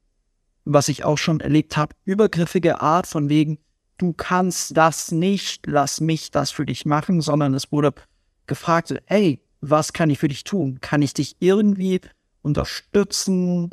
was 0.64 0.88
ich 0.88 1.04
auch 1.04 1.19
schon 1.19 1.40
erlebt 1.40 1.76
habe, 1.76 1.95
übergriffige 2.04 2.81
Art 2.81 3.07
von 3.07 3.28
wegen, 3.28 3.59
du 3.99 4.12
kannst 4.12 4.76
das 4.76 5.12
nicht, 5.12 5.66
lass 5.66 6.00
mich 6.00 6.31
das 6.31 6.50
für 6.50 6.66
dich 6.66 6.85
machen, 6.87 7.21
sondern 7.21 7.54
es 7.54 7.73
wurde 7.73 7.92
gefragt, 8.47 8.95
hey, 9.07 9.40
was 9.61 9.92
kann 9.92 10.11
ich 10.11 10.19
für 10.19 10.28
dich 10.28 10.45
tun? 10.45 10.78
Kann 10.81 11.02
ich 11.02 11.14
dich 11.14 11.37
irgendwie 11.38 12.00
unterstützen? 12.42 13.71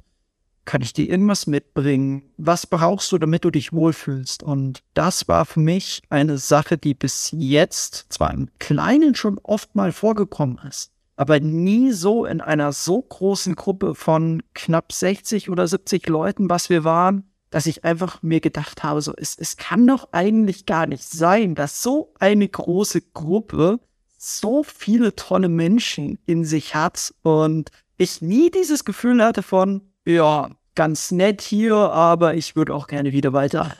Kann 0.65 0.84
ich 0.84 0.93
dir 0.93 1.10
irgendwas 1.10 1.48
mitbringen? 1.48 2.29
Was 2.38 2.67
brauchst 2.67 3.12
du, 3.12 3.17
damit 3.17 3.43
du 3.43 3.50
dich 3.50 3.74
wohlfühlst? 3.74 4.43
Und 4.43 4.84
das 4.93 5.27
war 5.27 5.46
für 5.46 5.60
mich 5.60 6.03
eine 6.10 6.38
Sache, 6.38 6.77
die 6.77 6.93
bis 6.93 7.29
jetzt 7.31 8.05
zwar 8.10 8.31
im 8.31 8.50
Kleinen 8.60 9.15
schon 9.15 9.39
oft 9.39 9.74
mal 9.75 9.91
vorgekommen 9.91 10.60
ist, 10.67 10.91
aber 11.19 11.41
nie 11.41 11.91
so 11.91 12.23
in 12.23 12.39
einer 12.39 12.71
so 12.71 13.01
großen 13.01 13.55
Gruppe 13.55 13.93
von 13.93 14.41
knapp 14.53 14.93
60 14.93 15.49
oder 15.49 15.67
70 15.67 16.07
Leuten, 16.07 16.49
was 16.49 16.69
wir 16.69 16.85
waren, 16.85 17.29
dass 17.49 17.65
ich 17.65 17.83
einfach 17.83 18.23
mir 18.23 18.39
gedacht 18.39 18.83
habe, 18.83 19.01
so, 19.01 19.11
es, 19.17 19.38
es 19.38 19.57
kann 19.57 19.85
doch 19.85 20.07
eigentlich 20.13 20.65
gar 20.65 20.88
nicht 20.88 21.03
sein, 21.03 21.55
dass 21.55 21.83
so 21.83 22.13
eine 22.19 22.47
große 22.47 23.01
Gruppe 23.13 23.81
so 24.17 24.63
viele 24.63 25.13
tolle 25.13 25.49
Menschen 25.49 26.19
in 26.25 26.45
sich 26.45 26.73
hat 26.73 27.13
und 27.21 27.69
ich 27.97 28.21
nie 28.21 28.49
dieses 28.49 28.85
Gefühl 28.85 29.21
hatte 29.21 29.43
von, 29.43 29.81
ja, 30.05 30.49
ganz 30.73 31.11
nett 31.11 31.41
hier, 31.41 31.75
aber 31.75 32.35
ich 32.35 32.55
würde 32.55 32.73
auch 32.73 32.88
gerne 32.88 33.11
wieder 33.11 33.33
weiter. 33.33 33.75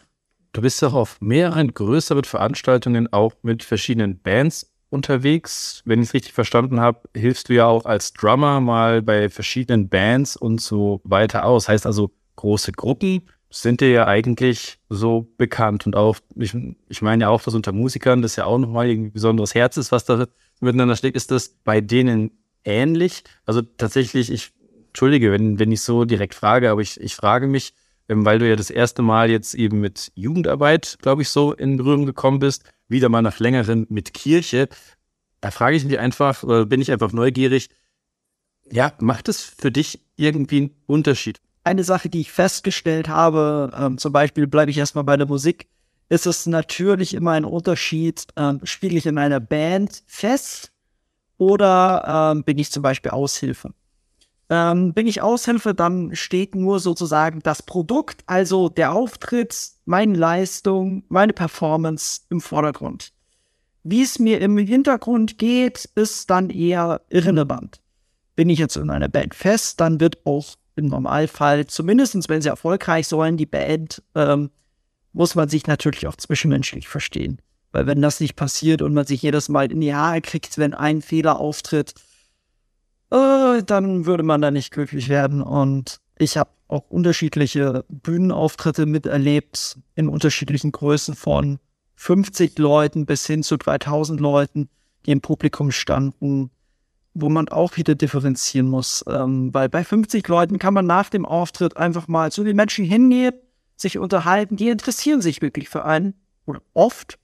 Du 0.52 0.60
bist 0.60 0.82
doch 0.82 0.94
auf 0.94 1.22
mehreren 1.22 1.74
größeren 1.74 2.26
Veranstaltungen 2.26 3.14
auch 3.14 3.32
mit 3.44 3.64
verschiedenen 3.64 4.20
Bands 4.20 4.70
unterwegs. 4.90 5.82
Wenn 5.86 6.02
ich 6.02 6.10
es 6.10 6.14
richtig 6.14 6.34
verstanden 6.34 6.80
habe, 6.80 7.02
hilfst 7.16 7.50
du 7.50 7.54
ja 7.54 7.66
auch 7.68 7.86
als 7.86 8.14
Drummer 8.14 8.60
mal 8.60 9.02
bei 9.02 9.30
verschiedenen 9.30 9.90
Bands 9.90 10.36
und 10.36 10.62
so 10.62 11.02
weiter 11.04 11.46
aus. 11.46 11.68
Heißt 11.68 11.86
also, 11.86 12.12
große 12.36 12.72
Gruppen 12.72 13.24
sind 13.52 13.82
dir 13.82 13.90
ja 13.90 14.08
eigentlich 14.08 14.80
so 14.90 15.28
bekannt 15.38 15.86
und 15.86 15.96
auch, 15.96 16.18
ich, 16.36 16.56
ich 16.88 17.02
meine 17.02 17.24
ja 17.24 17.30
auch, 17.30 17.42
dass 17.42 17.56
unter 17.56 17.72
Musikern 17.72 18.22
das 18.22 18.36
ja 18.36 18.46
auch 18.46 18.60
nochmal 18.60 18.90
ein 18.90 19.12
besonderes 19.12 19.56
Herz 19.56 19.78
ist, 19.78 19.92
was 19.92 20.06
da 20.06 20.28
miteinander 20.60 20.96
steckt. 20.96 21.16
Ist 21.16 21.32
das 21.32 21.50
bei 21.64 21.82
denen 21.82 22.32
ähnlich? 22.64 23.24
Also 23.46 23.62
tatsächlich, 23.62 24.32
ich 24.32 24.52
entschuldige, 24.88 25.32
wenn, 25.32 25.58
wenn 25.60 25.72
ich 25.72 25.82
so 25.82 26.06
direkt 26.06 26.36
frage, 26.36 26.70
aber 26.70 26.82
ich, 26.82 27.00
ich 27.02 27.16
frage 27.16 27.48
mich, 27.48 27.74
ähm, 28.08 28.26
weil 28.26 28.40
du 28.40 28.48
ja 28.48 28.56
das 28.56 28.70
erste 28.70 29.02
Mal 29.02 29.30
jetzt 29.30 29.56
eben 29.56 29.80
mit 29.80 30.12
Jugendarbeit, 30.16 30.98
glaube 31.02 31.22
ich, 31.22 31.30
so 31.30 31.54
in 31.54 31.78
Berührung 31.78 32.06
gekommen 32.06 32.40
bist, 32.40 32.70
wieder 32.90 33.10
mal 33.10 33.22
nach 33.22 33.40
längerem 33.40 33.86
mit 33.90 34.14
Kirche. 34.14 34.68
Da 35.42 35.52
frage 35.52 35.78
ich 35.78 35.86
mich 35.86 36.00
einfach, 36.00 36.44
oder 36.44 36.66
bin 36.66 36.82
ich 36.82 36.92
einfach 36.92 37.14
neugierig, 37.14 37.70
ja, 38.72 38.94
macht 39.00 39.30
es 39.30 39.42
für 39.42 39.72
dich 39.72 40.06
irgendwie 40.16 40.58
einen 40.58 40.76
Unterschied? 40.86 41.40
Eine 41.64 41.84
Sache, 41.84 42.10
die 42.10 42.22
ich 42.22 42.32
festgestellt 42.32 43.08
habe, 43.08 43.72
ähm, 43.78 43.98
zum 43.98 44.12
Beispiel 44.12 44.48
bleibe 44.48 44.72
ich 44.72 44.78
erstmal 44.78 45.04
bei 45.04 45.18
der 45.18 45.28
Musik, 45.28 45.68
ist 46.10 46.26
es 46.26 46.46
natürlich 46.46 47.14
immer 47.14 47.32
ein 47.32 47.46
Unterschied, 47.46 48.26
ähm, 48.36 48.60
spiele 48.64 48.98
ich 48.98 49.06
in 49.06 49.18
einer 49.18 49.40
Band 49.40 50.04
fest 50.08 50.72
oder 51.38 52.34
ähm, 52.34 52.44
bin 52.44 52.58
ich 52.58 52.72
zum 52.72 52.84
Beispiel 52.84 53.12
Aushilfe. 53.12 53.74
Ähm, 54.50 54.94
bin 54.94 55.06
ich 55.06 55.22
Aushilfe, 55.22 55.76
dann 55.76 56.16
steht 56.16 56.56
nur 56.56 56.80
sozusagen 56.80 57.40
das 57.42 57.62
Produkt, 57.62 58.22
also 58.26 58.68
der 58.68 58.94
Auftritt, 58.94 59.56
meine 59.86 60.18
Leistung, 60.18 61.04
meine 61.08 61.34
Performance 61.34 62.22
im 62.30 62.42
Vordergrund. 62.42 63.14
Wie 63.84 64.02
es 64.02 64.18
mir 64.20 64.42
im 64.42 64.58
Hintergrund 64.58 65.38
geht, 65.38 65.90
ist 65.96 66.30
dann 66.30 66.50
eher 66.50 67.02
irrelevant. 67.10 67.80
Bin 68.36 68.50
ich 68.50 68.60
jetzt 68.60 68.76
in 68.76 68.90
einer 68.90 69.08
Band 69.08 69.36
fest, 69.36 69.80
dann 69.80 70.00
wird 70.00 70.26
auch 70.26 70.56
im 70.76 70.88
Normalfall, 70.88 71.68
zumindest 71.68 72.28
wenn 72.30 72.42
sie 72.42 72.50
erfolgreich 72.50 73.08
sollen, 73.08 73.38
die 73.38 73.46
Band, 73.46 74.02
ähm, 74.16 74.50
muss 75.14 75.36
man 75.36 75.50
sich 75.50 75.68
natürlich 75.68 76.08
auch 76.08 76.16
zwischenmenschlich 76.16 76.88
verstehen. 76.88 77.42
Weil 77.72 77.86
wenn 77.86 78.02
das 78.02 78.20
nicht 78.20 78.36
passiert 78.36 78.82
und 78.82 78.94
man 78.94 79.06
sich 79.06 79.22
jedes 79.22 79.50
Mal 79.50 79.72
in 79.72 79.82
die 79.82 79.94
Haare 79.94 80.22
kriegt, 80.22 80.58
wenn 80.58 80.74
ein 80.74 81.02
Fehler 81.02 81.40
auftritt, 81.40 81.94
äh, 83.12 83.64
dann 83.64 84.06
würde 84.06 84.24
man 84.24 84.42
da 84.42 84.52
nicht 84.52 84.72
glücklich 84.72 85.10
werden. 85.10 85.42
Und 85.42 86.00
ich 86.18 86.38
habe 86.38 86.50
auch 86.68 86.90
unterschiedliche 86.90 87.84
Bühnenauftritte 87.90 88.86
miterlebt 88.86 89.80
in 89.96 90.08
unterschiedlichen 90.08 90.72
Größen 90.72 91.16
von 91.16 91.60
50 91.96 92.58
Leuten 92.60 93.06
bis 93.06 93.26
hin 93.26 93.44
zu 93.44 93.58
3000 93.58 94.20
Leuten, 94.20 94.70
die 95.06 95.12
im 95.12 95.22
Publikum 95.22 95.72
standen, 95.72 96.52
wo 97.14 97.30
man 97.30 97.50
auch 97.50 97.76
wieder 97.78 97.96
differenzieren 97.96 98.70
muss. 98.70 99.04
Ähm, 99.08 99.54
weil 99.54 99.68
bei 99.70 99.84
50 99.84 100.28
Leuten 100.28 100.60
kann 100.60 100.74
man 100.74 100.86
nach 100.86 101.10
dem 101.10 101.26
Auftritt 101.26 101.76
einfach 101.76 102.08
mal 102.08 102.32
zu 102.32 102.44
den 102.44 102.56
Menschen 102.56 102.86
hingehen, 102.86 103.34
sich 103.76 103.98
unterhalten, 103.98 104.56
die 104.56 104.70
interessieren 104.70 105.22
sich 105.22 105.42
wirklich 105.42 105.70
für 105.70 105.86
einen 105.86 106.14
oder 106.46 106.62
oft 106.74 107.18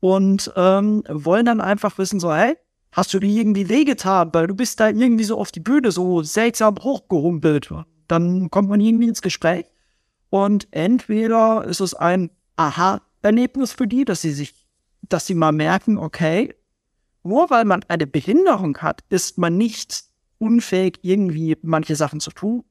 und 0.00 0.52
ähm, 0.56 1.02
wollen 1.08 1.46
dann 1.46 1.60
einfach 1.60 1.98
wissen, 1.98 2.20
so, 2.20 2.34
hey, 2.34 2.56
hast 2.94 3.12
du 3.12 3.18
dir 3.18 3.28
irgendwie 3.28 3.68
wehgetan, 3.68 4.30
weil 4.32 4.46
du 4.46 4.54
bist 4.54 4.80
da 4.80 4.88
irgendwie 4.88 5.24
so 5.24 5.36
auf 5.38 5.50
die 5.50 5.60
Bühne 5.60 5.90
so 5.90 6.22
seltsam 6.22 6.76
hochgehumpelt. 6.76 7.70
Dann 8.06 8.50
kommt 8.50 8.68
man 8.68 8.80
irgendwie 8.80 9.08
ins 9.08 9.20
Gespräch 9.20 9.66
und 10.30 10.68
entweder 10.70 11.64
ist 11.64 11.80
es 11.80 11.94
ein 11.94 12.30
Aha-Erlebnis 12.56 13.72
für 13.72 13.88
die, 13.88 14.04
dass 14.04 14.22
sie 14.22 14.30
sich, 14.30 14.66
dass 15.02 15.26
sie 15.26 15.34
mal 15.34 15.52
merken, 15.52 15.98
okay, 15.98 16.54
nur 17.24 17.50
weil 17.50 17.64
man 17.64 17.82
eine 17.88 18.06
Behinderung 18.06 18.78
hat, 18.78 19.02
ist 19.08 19.38
man 19.38 19.56
nicht 19.56 20.04
unfähig, 20.38 21.00
irgendwie 21.02 21.56
manche 21.62 21.96
Sachen 21.96 22.20
zu 22.20 22.30
tun. 22.30 22.64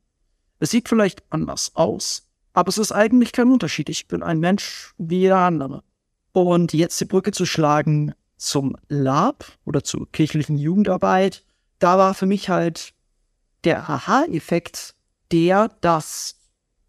Es 0.60 0.71
sieht 0.71 0.88
vielleicht 0.88 1.24
anders 1.32 1.71
aus, 1.76 2.30
aber 2.54 2.69
es 2.69 2.78
ist 2.78 2.93
eigentlich 2.93 3.34
kein 3.34 3.52
Unterschied. 3.52 3.89
Ich 3.89 4.08
bin 4.08 4.24
ein 4.24 4.39
Mensch 4.39 4.93
wie 4.98 5.19
jeder 5.19 5.39
andere. 5.39 5.84
Und 6.32 6.71
jetzt 6.71 7.02
die 7.02 7.06
Brücke 7.06 7.32
zu 7.32 7.45
schlagen 7.45 8.13
zum 8.43 8.75
Lab 8.89 9.45
oder 9.65 9.84
zur 9.84 10.12
kirchlichen 10.12 10.58
Jugendarbeit, 10.58 11.43
da 11.79 11.97
war 11.97 12.13
für 12.13 12.25
mich 12.25 12.49
halt 12.49 12.93
der 13.63 13.89
Aha-Effekt 13.89 14.95
der, 15.32 15.69
dass 15.82 16.36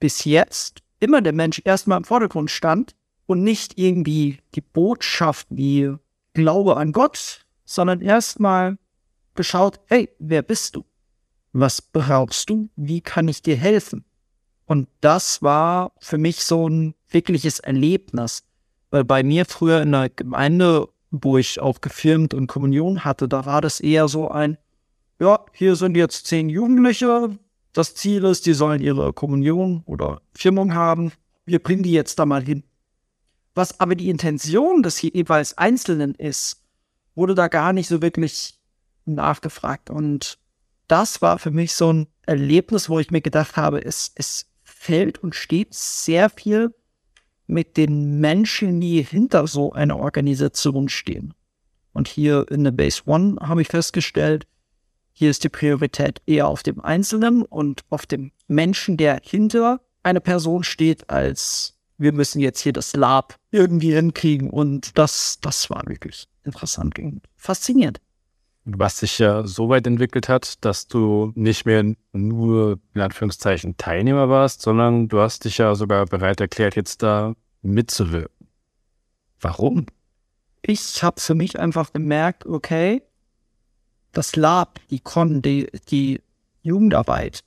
bis 0.00 0.24
jetzt 0.24 0.82
immer 1.00 1.22
der 1.22 1.32
Mensch 1.32 1.62
erstmal 1.64 1.98
im 1.98 2.04
Vordergrund 2.04 2.50
stand 2.50 2.94
und 3.26 3.42
nicht 3.42 3.78
irgendwie 3.78 4.38
die 4.54 4.60
Botschaft 4.60 5.46
wie 5.50 5.94
Glaube 6.34 6.76
an 6.76 6.92
Gott, 6.92 7.46
sondern 7.64 8.00
erstmal 8.00 8.76
geschaut, 9.34 9.80
hey, 9.86 10.10
wer 10.18 10.42
bist 10.42 10.76
du? 10.76 10.84
Was 11.52 11.80
brauchst 11.80 12.50
du? 12.50 12.68
Wie 12.76 13.00
kann 13.00 13.28
ich 13.28 13.42
dir 13.42 13.56
helfen? 13.56 14.04
Und 14.66 14.88
das 15.00 15.42
war 15.42 15.92
für 16.00 16.18
mich 16.18 16.44
so 16.44 16.68
ein 16.68 16.94
wirkliches 17.08 17.60
Erlebnis. 17.60 18.44
Weil 18.90 19.04
bei 19.04 19.22
mir 19.22 19.44
früher 19.44 19.82
in 19.82 19.92
der 19.92 20.08
Gemeinde 20.08 20.88
wo 21.22 21.38
ich 21.38 21.61
auch 21.61 21.81
gefilmt 21.81 22.35
und 22.35 22.46
Kommunion 22.48 23.05
hatte, 23.05 23.29
da 23.29 23.46
war 23.46 23.61
das 23.61 23.81
eher 23.81 24.09
so 24.09 24.29
ein, 24.29 24.59
ja, 25.20 25.44
hier 25.53 25.77
sind 25.77 25.96
jetzt 25.96 26.27
zehn 26.27 26.48
Jugendliche, 26.48 27.38
das 27.72 27.94
Ziel 27.94 28.24
ist, 28.24 28.46
die 28.46 28.53
sollen 28.53 28.81
ihre 28.81 29.12
Kommunion 29.12 29.83
oder 29.87 30.22
Firmung 30.35 30.74
haben, 30.74 31.12
wir 31.46 31.62
bringen 31.62 31.83
die 31.83 31.92
jetzt 31.92 32.18
da 32.18 32.27
mal 32.27 32.42
hin. 32.42 32.64
Was 33.55 33.79
aber 33.79 33.94
die 33.94 34.11
Intention 34.11 34.83
des 34.83 35.00
jeweils 35.03 35.57
Einzelnen 35.57 36.14
ist, 36.14 36.64
wurde 37.14 37.35
da 37.35 37.48
gar 37.48 37.72
nicht 37.72 37.88
so 37.88 38.03
wirklich 38.03 38.59
nachgefragt. 39.05 39.90
Und 39.90 40.38
das 40.88 41.22
war 41.22 41.38
für 41.38 41.53
mich 41.53 41.74
so 41.74 41.92
ein 41.92 42.07
Erlebnis, 42.22 42.88
wo 42.88 42.98
ich 42.98 43.11
mir 43.11 43.20
gedacht 43.20 43.57
habe, 43.57 43.85
es, 43.85 44.11
es 44.16 44.46
fällt 44.64 45.22
und 45.22 45.35
steht 45.35 45.74
sehr 45.74 46.31
viel 46.31 46.74
mit 47.46 47.76
den 47.76 48.20
Menschen, 48.20 48.80
die 48.80 49.02
hinter 49.02 49.46
so 49.46 49.72
einer 49.72 49.98
Organisation 49.98 50.88
stehen. 50.88 51.35
Und 51.92 52.09
hier 52.09 52.46
in 52.50 52.64
der 52.64 52.72
Base 52.72 53.02
One 53.07 53.37
habe 53.40 53.62
ich 53.62 53.68
festgestellt, 53.68 54.46
hier 55.12 55.30
ist 55.30 55.44
die 55.44 55.48
Priorität 55.48 56.20
eher 56.26 56.48
auf 56.48 56.62
dem 56.62 56.80
Einzelnen 56.80 57.42
und 57.42 57.83
auf 57.88 58.04
dem 58.04 58.33
Menschen, 58.48 58.96
der 58.96 59.20
hinter 59.22 59.80
einer 60.02 60.20
Person 60.20 60.64
steht, 60.64 61.09
als 61.09 61.78
wir 61.98 62.12
müssen 62.12 62.40
jetzt 62.40 62.61
hier 62.61 62.72
das 62.72 62.94
Lab 62.94 63.37
irgendwie 63.52 63.94
hinkriegen. 63.94 64.50
Und 64.50 64.98
das, 64.98 65.38
das 65.40 65.70
war 65.70 65.85
wirklich 65.87 66.26
interessant 66.42 66.98
und 66.98 67.22
faszinierend. 67.37 68.00
Was 68.66 68.98
sich 68.98 69.18
ja 69.18 69.46
so 69.46 69.68
weit 69.68 69.87
entwickelt 69.87 70.29
hat, 70.29 70.64
dass 70.64 70.88
du 70.88 71.33
nicht 71.35 71.66
mehr 71.66 71.94
nur 72.12 72.79
in 72.94 73.00
Anführungszeichen 73.00 73.77
Teilnehmer 73.77 74.31
warst, 74.31 74.62
sondern 74.62 75.09
du 75.09 75.20
hast 75.20 75.44
dich 75.44 75.59
ja 75.59 75.74
sogar 75.74 76.07
bereit 76.07 76.40
erklärt, 76.40 76.74
jetzt 76.74 77.03
da 77.03 77.35
mitzuwirken. 77.61 78.48
Warum? 79.40 79.87
Ich 80.62 81.03
habe 81.03 81.20
für 81.20 81.35
mich 81.35 81.59
einfach 81.59 81.92
gemerkt, 81.92 82.46
okay, 82.46 83.03
das 84.12 84.35
Lab, 84.37 84.81
die 84.88 85.00
Con, 85.00 85.42
die, 85.42 85.70
die 85.90 86.22
Jugendarbeit, 86.62 87.44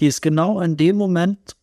die 0.00 0.06
ist 0.06 0.22
genau 0.22 0.60
in 0.60 0.78
dem 0.78 0.96
Moment 0.96 1.56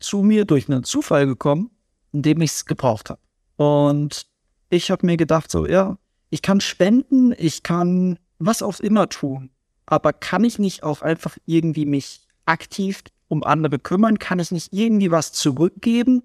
zu 0.00 0.22
mir 0.22 0.44
durch 0.44 0.68
einen 0.68 0.82
Zufall 0.82 1.26
gekommen, 1.26 1.70
in 2.12 2.22
dem 2.22 2.40
ich 2.40 2.50
es 2.50 2.66
gebraucht 2.66 3.10
habe. 3.10 3.20
Und 3.56 4.26
ich 4.68 4.90
habe 4.90 5.06
mir 5.06 5.16
gedacht, 5.16 5.50
so, 5.50 5.66
ja, 5.66 5.96
ich 6.36 6.42
kann 6.42 6.60
spenden, 6.60 7.34
ich 7.38 7.62
kann 7.62 8.18
was 8.38 8.60
auch 8.60 8.78
immer 8.80 9.08
tun, 9.08 9.48
aber 9.86 10.12
kann 10.12 10.44
ich 10.44 10.58
nicht 10.58 10.82
auch 10.82 11.00
einfach 11.00 11.38
irgendwie 11.46 11.86
mich 11.86 12.26
aktiv 12.44 13.02
um 13.28 13.42
andere 13.42 13.78
kümmern? 13.78 14.18
Kann 14.18 14.38
ich 14.38 14.50
nicht 14.50 14.70
irgendwie 14.70 15.10
was 15.10 15.32
zurückgeben, 15.32 16.22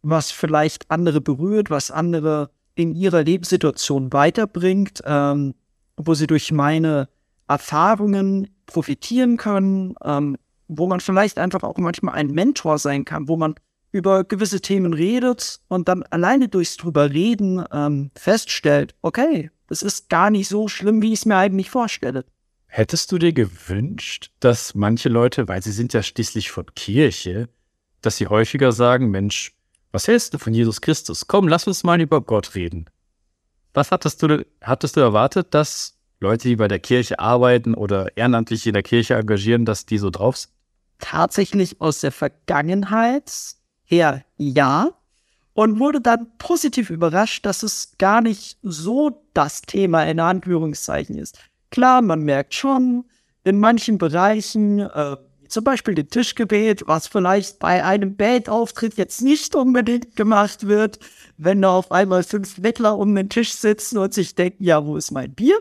was 0.00 0.30
vielleicht 0.30 0.90
andere 0.90 1.20
berührt, 1.20 1.68
was 1.68 1.90
andere 1.90 2.48
in 2.74 2.94
ihrer 2.94 3.22
Lebenssituation 3.22 4.14
weiterbringt, 4.14 5.02
ähm, 5.04 5.52
wo 5.98 6.14
sie 6.14 6.26
durch 6.26 6.52
meine 6.52 7.10
Erfahrungen 7.46 8.48
profitieren 8.64 9.36
können, 9.36 9.94
ähm, 10.02 10.38
wo 10.68 10.86
man 10.86 11.00
vielleicht 11.00 11.38
einfach 11.38 11.64
auch 11.64 11.76
manchmal 11.76 12.14
ein 12.14 12.28
Mentor 12.28 12.78
sein 12.78 13.04
kann, 13.04 13.28
wo 13.28 13.36
man 13.36 13.56
über 13.92 14.24
gewisse 14.24 14.60
Themen 14.60 14.92
redet 14.92 15.60
und 15.68 15.88
dann 15.88 16.02
alleine 16.04 16.48
durchs 16.48 16.76
drüber 16.76 17.10
reden 17.10 17.64
ähm, 17.72 18.10
feststellt, 18.14 18.94
okay, 19.02 19.50
das 19.66 19.82
ist 19.82 20.08
gar 20.08 20.30
nicht 20.30 20.48
so 20.48 20.68
schlimm, 20.68 21.02
wie 21.02 21.12
ich 21.12 21.20
es 21.20 21.26
mir 21.26 21.36
eigentlich 21.36 21.70
vorstelle. 21.70 22.24
Hättest 22.66 23.10
du 23.10 23.18
dir 23.18 23.32
gewünscht, 23.32 24.30
dass 24.38 24.74
manche 24.74 25.08
Leute, 25.08 25.48
weil 25.48 25.62
sie 25.62 25.72
sind 25.72 25.92
ja 25.92 26.02
schließlich 26.02 26.50
von 26.50 26.66
Kirche, 26.74 27.48
dass 28.00 28.16
sie 28.16 28.28
häufiger 28.28 28.72
sagen, 28.72 29.10
Mensch, 29.10 29.52
was 29.92 30.06
hältst 30.06 30.34
du 30.34 30.38
von 30.38 30.54
Jesus 30.54 30.80
Christus? 30.80 31.26
Komm, 31.26 31.48
lass 31.48 31.66
uns 31.66 31.82
mal 31.82 32.00
über 32.00 32.20
Gott 32.20 32.54
reden. 32.54 32.86
Was 33.74 33.90
hattest 33.90 34.22
du, 34.22 34.46
hattest 34.60 34.96
du 34.96 35.00
erwartet, 35.00 35.48
dass 35.52 35.98
Leute, 36.20 36.48
die 36.48 36.56
bei 36.56 36.68
der 36.68 36.78
Kirche 36.78 37.18
arbeiten 37.18 37.74
oder 37.74 38.16
ehrenamtlich 38.16 38.66
in 38.66 38.74
der 38.74 38.82
Kirche 38.82 39.14
engagieren, 39.14 39.64
dass 39.64 39.86
die 39.86 39.98
so 39.98 40.10
drauf 40.10 40.36
sind? 40.36 40.52
Tatsächlich 40.98 41.80
aus 41.80 42.00
der 42.00 42.12
Vergangenheit 42.12 43.32
her 43.90 44.24
ja. 44.36 44.90
Und 45.52 45.80
wurde 45.80 46.00
dann 46.00 46.28
positiv 46.38 46.90
überrascht, 46.90 47.44
dass 47.44 47.62
es 47.62 47.92
gar 47.98 48.20
nicht 48.22 48.56
so 48.62 49.22
das 49.34 49.62
Thema 49.62 50.04
in 50.04 50.20
Anführungszeichen 50.20 51.18
ist. 51.18 51.38
Klar, 51.70 52.00
man 52.00 52.22
merkt 52.22 52.54
schon, 52.54 53.04
in 53.44 53.58
manchen 53.58 53.98
Bereichen, 53.98 54.78
äh, 54.78 55.16
zum 55.48 55.64
Beispiel 55.64 55.94
dem 55.94 56.08
Tischgebet, 56.08 56.86
was 56.86 57.08
vielleicht 57.08 57.58
bei 57.58 57.84
einem 57.84 58.16
Bandauftritt 58.16 58.94
jetzt 58.94 59.20
nicht 59.20 59.54
unbedingt 59.54 60.14
gemacht 60.14 60.68
wird, 60.68 61.00
wenn 61.36 61.60
da 61.60 61.70
auf 61.70 61.90
einmal 61.90 62.22
fünf 62.22 62.58
Mettler 62.58 62.96
um 62.96 63.14
den 63.14 63.28
Tisch 63.28 63.52
sitzen 63.52 63.98
und 63.98 64.14
sich 64.14 64.36
denken, 64.36 64.62
ja, 64.62 64.86
wo 64.86 64.96
ist 64.96 65.10
mein 65.10 65.34
Bier? 65.34 65.58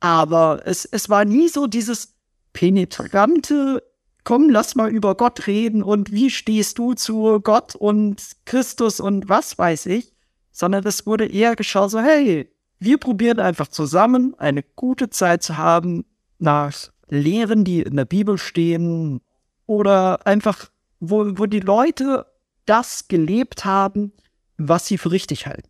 Aber 0.00 0.62
es, 0.64 0.84
es 0.84 1.08
war 1.08 1.24
nie 1.24 1.48
so 1.48 1.66
dieses 1.66 2.14
penetrante, 2.52 3.82
komm, 4.24 4.48
lass 4.50 4.74
mal 4.74 4.90
über 4.90 5.14
Gott 5.14 5.46
reden 5.46 5.82
und 5.82 6.10
wie 6.10 6.30
stehst 6.30 6.78
du 6.78 6.94
zu 6.94 7.40
Gott 7.40 7.74
und 7.74 8.22
Christus 8.46 8.98
und 8.98 9.28
was 9.28 9.56
weiß 9.58 9.86
ich, 9.86 10.12
sondern 10.50 10.84
es 10.86 11.06
wurde 11.06 11.26
eher 11.26 11.56
geschaut 11.56 11.90
so, 11.90 12.00
hey, 12.00 12.50
wir 12.78 12.98
probieren 12.98 13.38
einfach 13.38 13.68
zusammen 13.68 14.34
eine 14.38 14.62
gute 14.62 15.10
Zeit 15.10 15.42
zu 15.42 15.56
haben 15.56 16.04
nach 16.38 16.88
Lehren, 17.08 17.64
die 17.64 17.82
in 17.82 17.96
der 17.96 18.04
Bibel 18.04 18.38
stehen 18.38 19.20
oder 19.66 20.26
einfach, 20.26 20.70
wo, 21.00 21.38
wo 21.38 21.46
die 21.46 21.60
Leute 21.60 22.26
das 22.66 23.08
gelebt 23.08 23.64
haben, 23.64 24.12
was 24.56 24.86
sie 24.86 24.98
für 24.98 25.10
richtig 25.10 25.46
halten. 25.46 25.68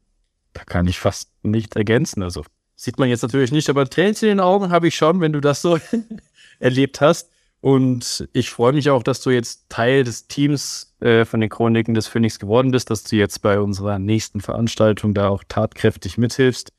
Da 0.52 0.64
kann 0.64 0.86
ich 0.86 1.00
fast 1.00 1.30
nicht 1.42 1.74
ergänzen. 1.74 2.22
Also 2.22 2.44
sieht 2.76 2.98
man 2.98 3.08
jetzt 3.08 3.22
natürlich 3.22 3.50
nicht, 3.50 3.68
aber 3.68 3.88
Tränen 3.88 4.14
in 4.14 4.28
den 4.28 4.40
Augen 4.40 4.70
habe 4.70 4.88
ich 4.88 4.94
schon, 4.94 5.20
wenn 5.20 5.32
du 5.32 5.40
das 5.40 5.62
so 5.62 5.78
erlebt 6.60 7.00
hast. 7.00 7.30
Und 7.64 8.29
ich 8.35 8.50
freue 8.50 8.74
mich 8.74 8.90
auch, 8.90 9.03
dass 9.03 9.22
du 9.22 9.31
jetzt 9.31 9.70
Teil 9.70 10.05
des 10.05 10.29
Teams 10.29 10.94
äh, 11.00 11.24
von 11.24 11.40
den 11.40 11.48
Chroniken 11.48 11.94
des 11.94 12.07
Phoenix 12.07 12.38
geworden 12.38 12.72
bist, 12.72 12.90
dass 12.90 13.05
du 13.05 13.16
jetzt 13.16 13.40
bei 13.40 13.59
unserer 13.59 13.98
nächsten 13.98 14.42
Veranstaltung 14.42 15.14
da 15.14 15.31
auch 15.31 15.44
tatkräftig 15.48 16.18
mithilfst. 16.18 16.74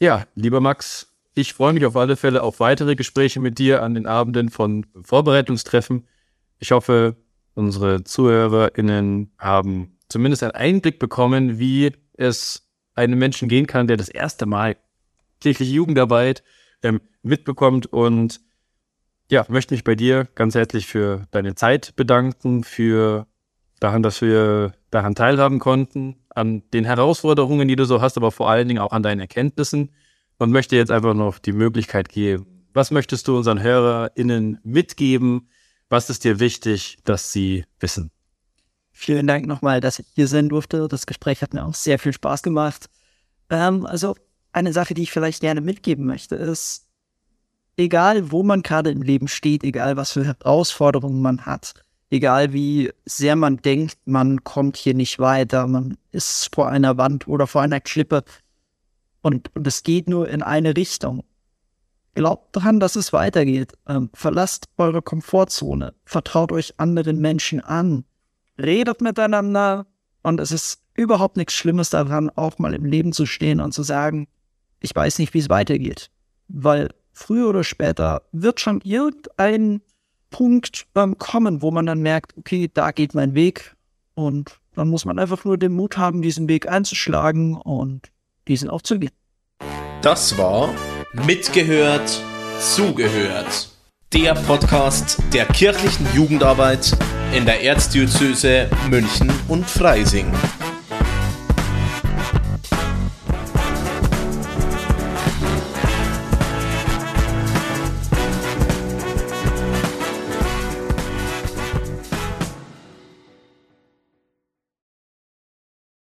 Ja, 0.00 0.26
lieber 0.34 0.60
Max, 0.60 1.14
ich 1.32 1.54
freue 1.54 1.72
mich 1.72 1.86
auf 1.86 1.96
alle 1.96 2.14
Fälle 2.14 2.42
auf 2.42 2.60
weitere 2.60 2.94
Gespräche 2.94 3.40
mit 3.40 3.58
dir 3.58 3.82
an 3.82 3.94
den 3.94 4.06
Abenden 4.06 4.50
von 4.50 4.84
Vorbereitungstreffen. 5.00 6.06
Ich 6.58 6.72
hoffe, 6.72 7.16
unsere 7.54 8.04
ZuhörerInnen 8.04 9.32
haben 9.38 9.96
zumindest 10.10 10.42
einen 10.42 10.52
Einblick 10.52 10.98
bekommen, 10.98 11.58
wie 11.58 11.92
es 12.18 12.68
einem 12.94 13.18
Menschen 13.18 13.48
gehen 13.48 13.66
kann, 13.66 13.86
der 13.86 13.96
das 13.96 14.10
erste 14.10 14.44
Mal 14.44 14.76
kirchliche 15.40 15.72
Jugendarbeit 15.72 16.42
ähm, 16.82 17.00
mitbekommt. 17.22 17.86
Und 17.86 18.42
ja, 19.30 19.44
möchte 19.48 19.74
mich 19.74 19.84
bei 19.84 19.94
dir 19.94 20.26
ganz 20.34 20.54
herzlich 20.54 20.86
für 20.86 21.26
deine 21.30 21.54
Zeit 21.54 21.94
bedanken, 21.96 22.64
für 22.64 23.26
daran, 23.80 24.02
dass 24.02 24.20
wir 24.20 24.72
daran 24.90 25.14
teilhaben 25.14 25.58
konnten, 25.58 26.16
an 26.30 26.62
den 26.72 26.84
Herausforderungen, 26.84 27.68
die 27.68 27.76
du 27.76 27.84
so 27.84 28.00
hast, 28.00 28.16
aber 28.16 28.32
vor 28.32 28.48
allen 28.48 28.68
Dingen 28.68 28.80
auch 28.80 28.92
an 28.92 29.02
deinen 29.02 29.20
Erkenntnissen 29.20 29.90
und 30.38 30.50
möchte 30.50 30.76
jetzt 30.76 30.90
einfach 30.90 31.14
noch 31.14 31.38
die 31.38 31.52
Möglichkeit 31.52 32.08
geben. 32.08 32.46
Was 32.72 32.90
möchtest 32.90 33.28
du 33.28 33.36
unseren 33.36 33.60
HörerInnen 33.62 34.60
mitgeben? 34.62 35.48
Was 35.88 36.10
ist 36.10 36.24
dir 36.24 36.38
wichtig, 36.38 36.98
dass 37.04 37.32
sie 37.32 37.64
wissen? 37.80 38.10
Vielen 38.92 39.26
Dank 39.26 39.46
nochmal, 39.46 39.80
dass 39.80 39.98
ich 39.98 40.06
hier 40.14 40.26
sein 40.26 40.48
durfte. 40.48 40.88
Das 40.88 41.06
Gespräch 41.06 41.42
hat 41.42 41.54
mir 41.54 41.64
auch 41.64 41.74
sehr 41.74 41.98
viel 41.98 42.12
Spaß 42.12 42.42
gemacht. 42.42 42.88
Ähm, 43.50 43.86
also 43.86 44.16
eine 44.52 44.72
Sache, 44.72 44.94
die 44.94 45.02
ich 45.02 45.12
vielleicht 45.12 45.40
gerne 45.40 45.60
mitgeben 45.60 46.04
möchte, 46.04 46.34
ist, 46.34 46.87
egal 47.78 48.30
wo 48.30 48.42
man 48.42 48.62
gerade 48.62 48.90
im 48.90 49.00
Leben 49.00 49.28
steht, 49.28 49.64
egal 49.64 49.96
was 49.96 50.12
für 50.12 50.26
Herausforderungen 50.26 51.22
man 51.22 51.46
hat, 51.46 51.74
egal 52.10 52.52
wie 52.52 52.92
sehr 53.06 53.36
man 53.36 53.58
denkt, 53.58 53.96
man 54.04 54.44
kommt 54.44 54.76
hier 54.76 54.94
nicht 54.94 55.18
weiter, 55.18 55.66
man 55.66 55.96
ist 56.10 56.54
vor 56.54 56.68
einer 56.68 56.98
Wand 56.98 57.26
oder 57.28 57.46
vor 57.46 57.62
einer 57.62 57.80
Klippe 57.80 58.24
und, 59.22 59.54
und 59.54 59.66
es 59.66 59.82
geht 59.82 60.08
nur 60.08 60.28
in 60.28 60.42
eine 60.42 60.76
Richtung. 60.76 61.24
Glaubt 62.14 62.56
daran, 62.56 62.80
dass 62.80 62.96
es 62.96 63.12
weitergeht. 63.12 63.74
Ähm, 63.86 64.10
verlasst 64.12 64.66
eure 64.76 65.02
Komfortzone. 65.02 65.94
Vertraut 66.04 66.50
euch 66.50 66.74
anderen 66.78 67.20
Menschen 67.20 67.60
an. 67.60 68.04
Redet 68.58 69.00
miteinander. 69.00 69.86
Und 70.22 70.40
es 70.40 70.50
ist 70.50 70.82
überhaupt 70.94 71.36
nichts 71.36 71.54
Schlimmes 71.54 71.90
daran, 71.90 72.30
auch 72.30 72.58
mal 72.58 72.74
im 72.74 72.84
Leben 72.84 73.12
zu 73.12 73.24
stehen 73.24 73.60
und 73.60 73.72
zu 73.72 73.84
sagen, 73.84 74.26
ich 74.80 74.94
weiß 74.94 75.20
nicht, 75.20 75.32
wie 75.34 75.38
es 75.38 75.48
weitergeht. 75.48 76.10
Weil 76.48 76.88
früher 77.18 77.48
oder 77.48 77.64
später 77.64 78.22
wird 78.32 78.60
schon 78.60 78.80
irgendein 78.82 79.82
Punkt 80.30 80.86
ähm, 80.94 81.18
kommen, 81.18 81.62
wo 81.62 81.70
man 81.70 81.86
dann 81.86 82.00
merkt, 82.00 82.36
okay, 82.36 82.70
da 82.72 82.92
geht 82.92 83.14
mein 83.14 83.34
Weg 83.34 83.74
und 84.14 84.58
dann 84.74 84.88
muss 84.88 85.04
man 85.04 85.18
einfach 85.18 85.44
nur 85.44 85.58
den 85.58 85.72
Mut 85.72 85.98
haben, 85.98 86.22
diesen 86.22 86.48
Weg 86.48 86.68
einzuschlagen 86.68 87.54
und 87.56 88.10
diesen 88.46 88.70
auch 88.70 88.82
zu 88.82 88.98
gehen. 88.98 89.10
Das 90.02 90.38
war 90.38 90.72
Mitgehört, 91.26 92.22
Zugehört. 92.60 93.70
Der 94.12 94.34
Podcast 94.34 95.22
der 95.32 95.44
kirchlichen 95.46 96.06
Jugendarbeit 96.14 96.96
in 97.32 97.44
der 97.44 97.62
Erzdiözese 97.62 98.70
München 98.88 99.30
und 99.48 99.68
Freising. 99.68 100.32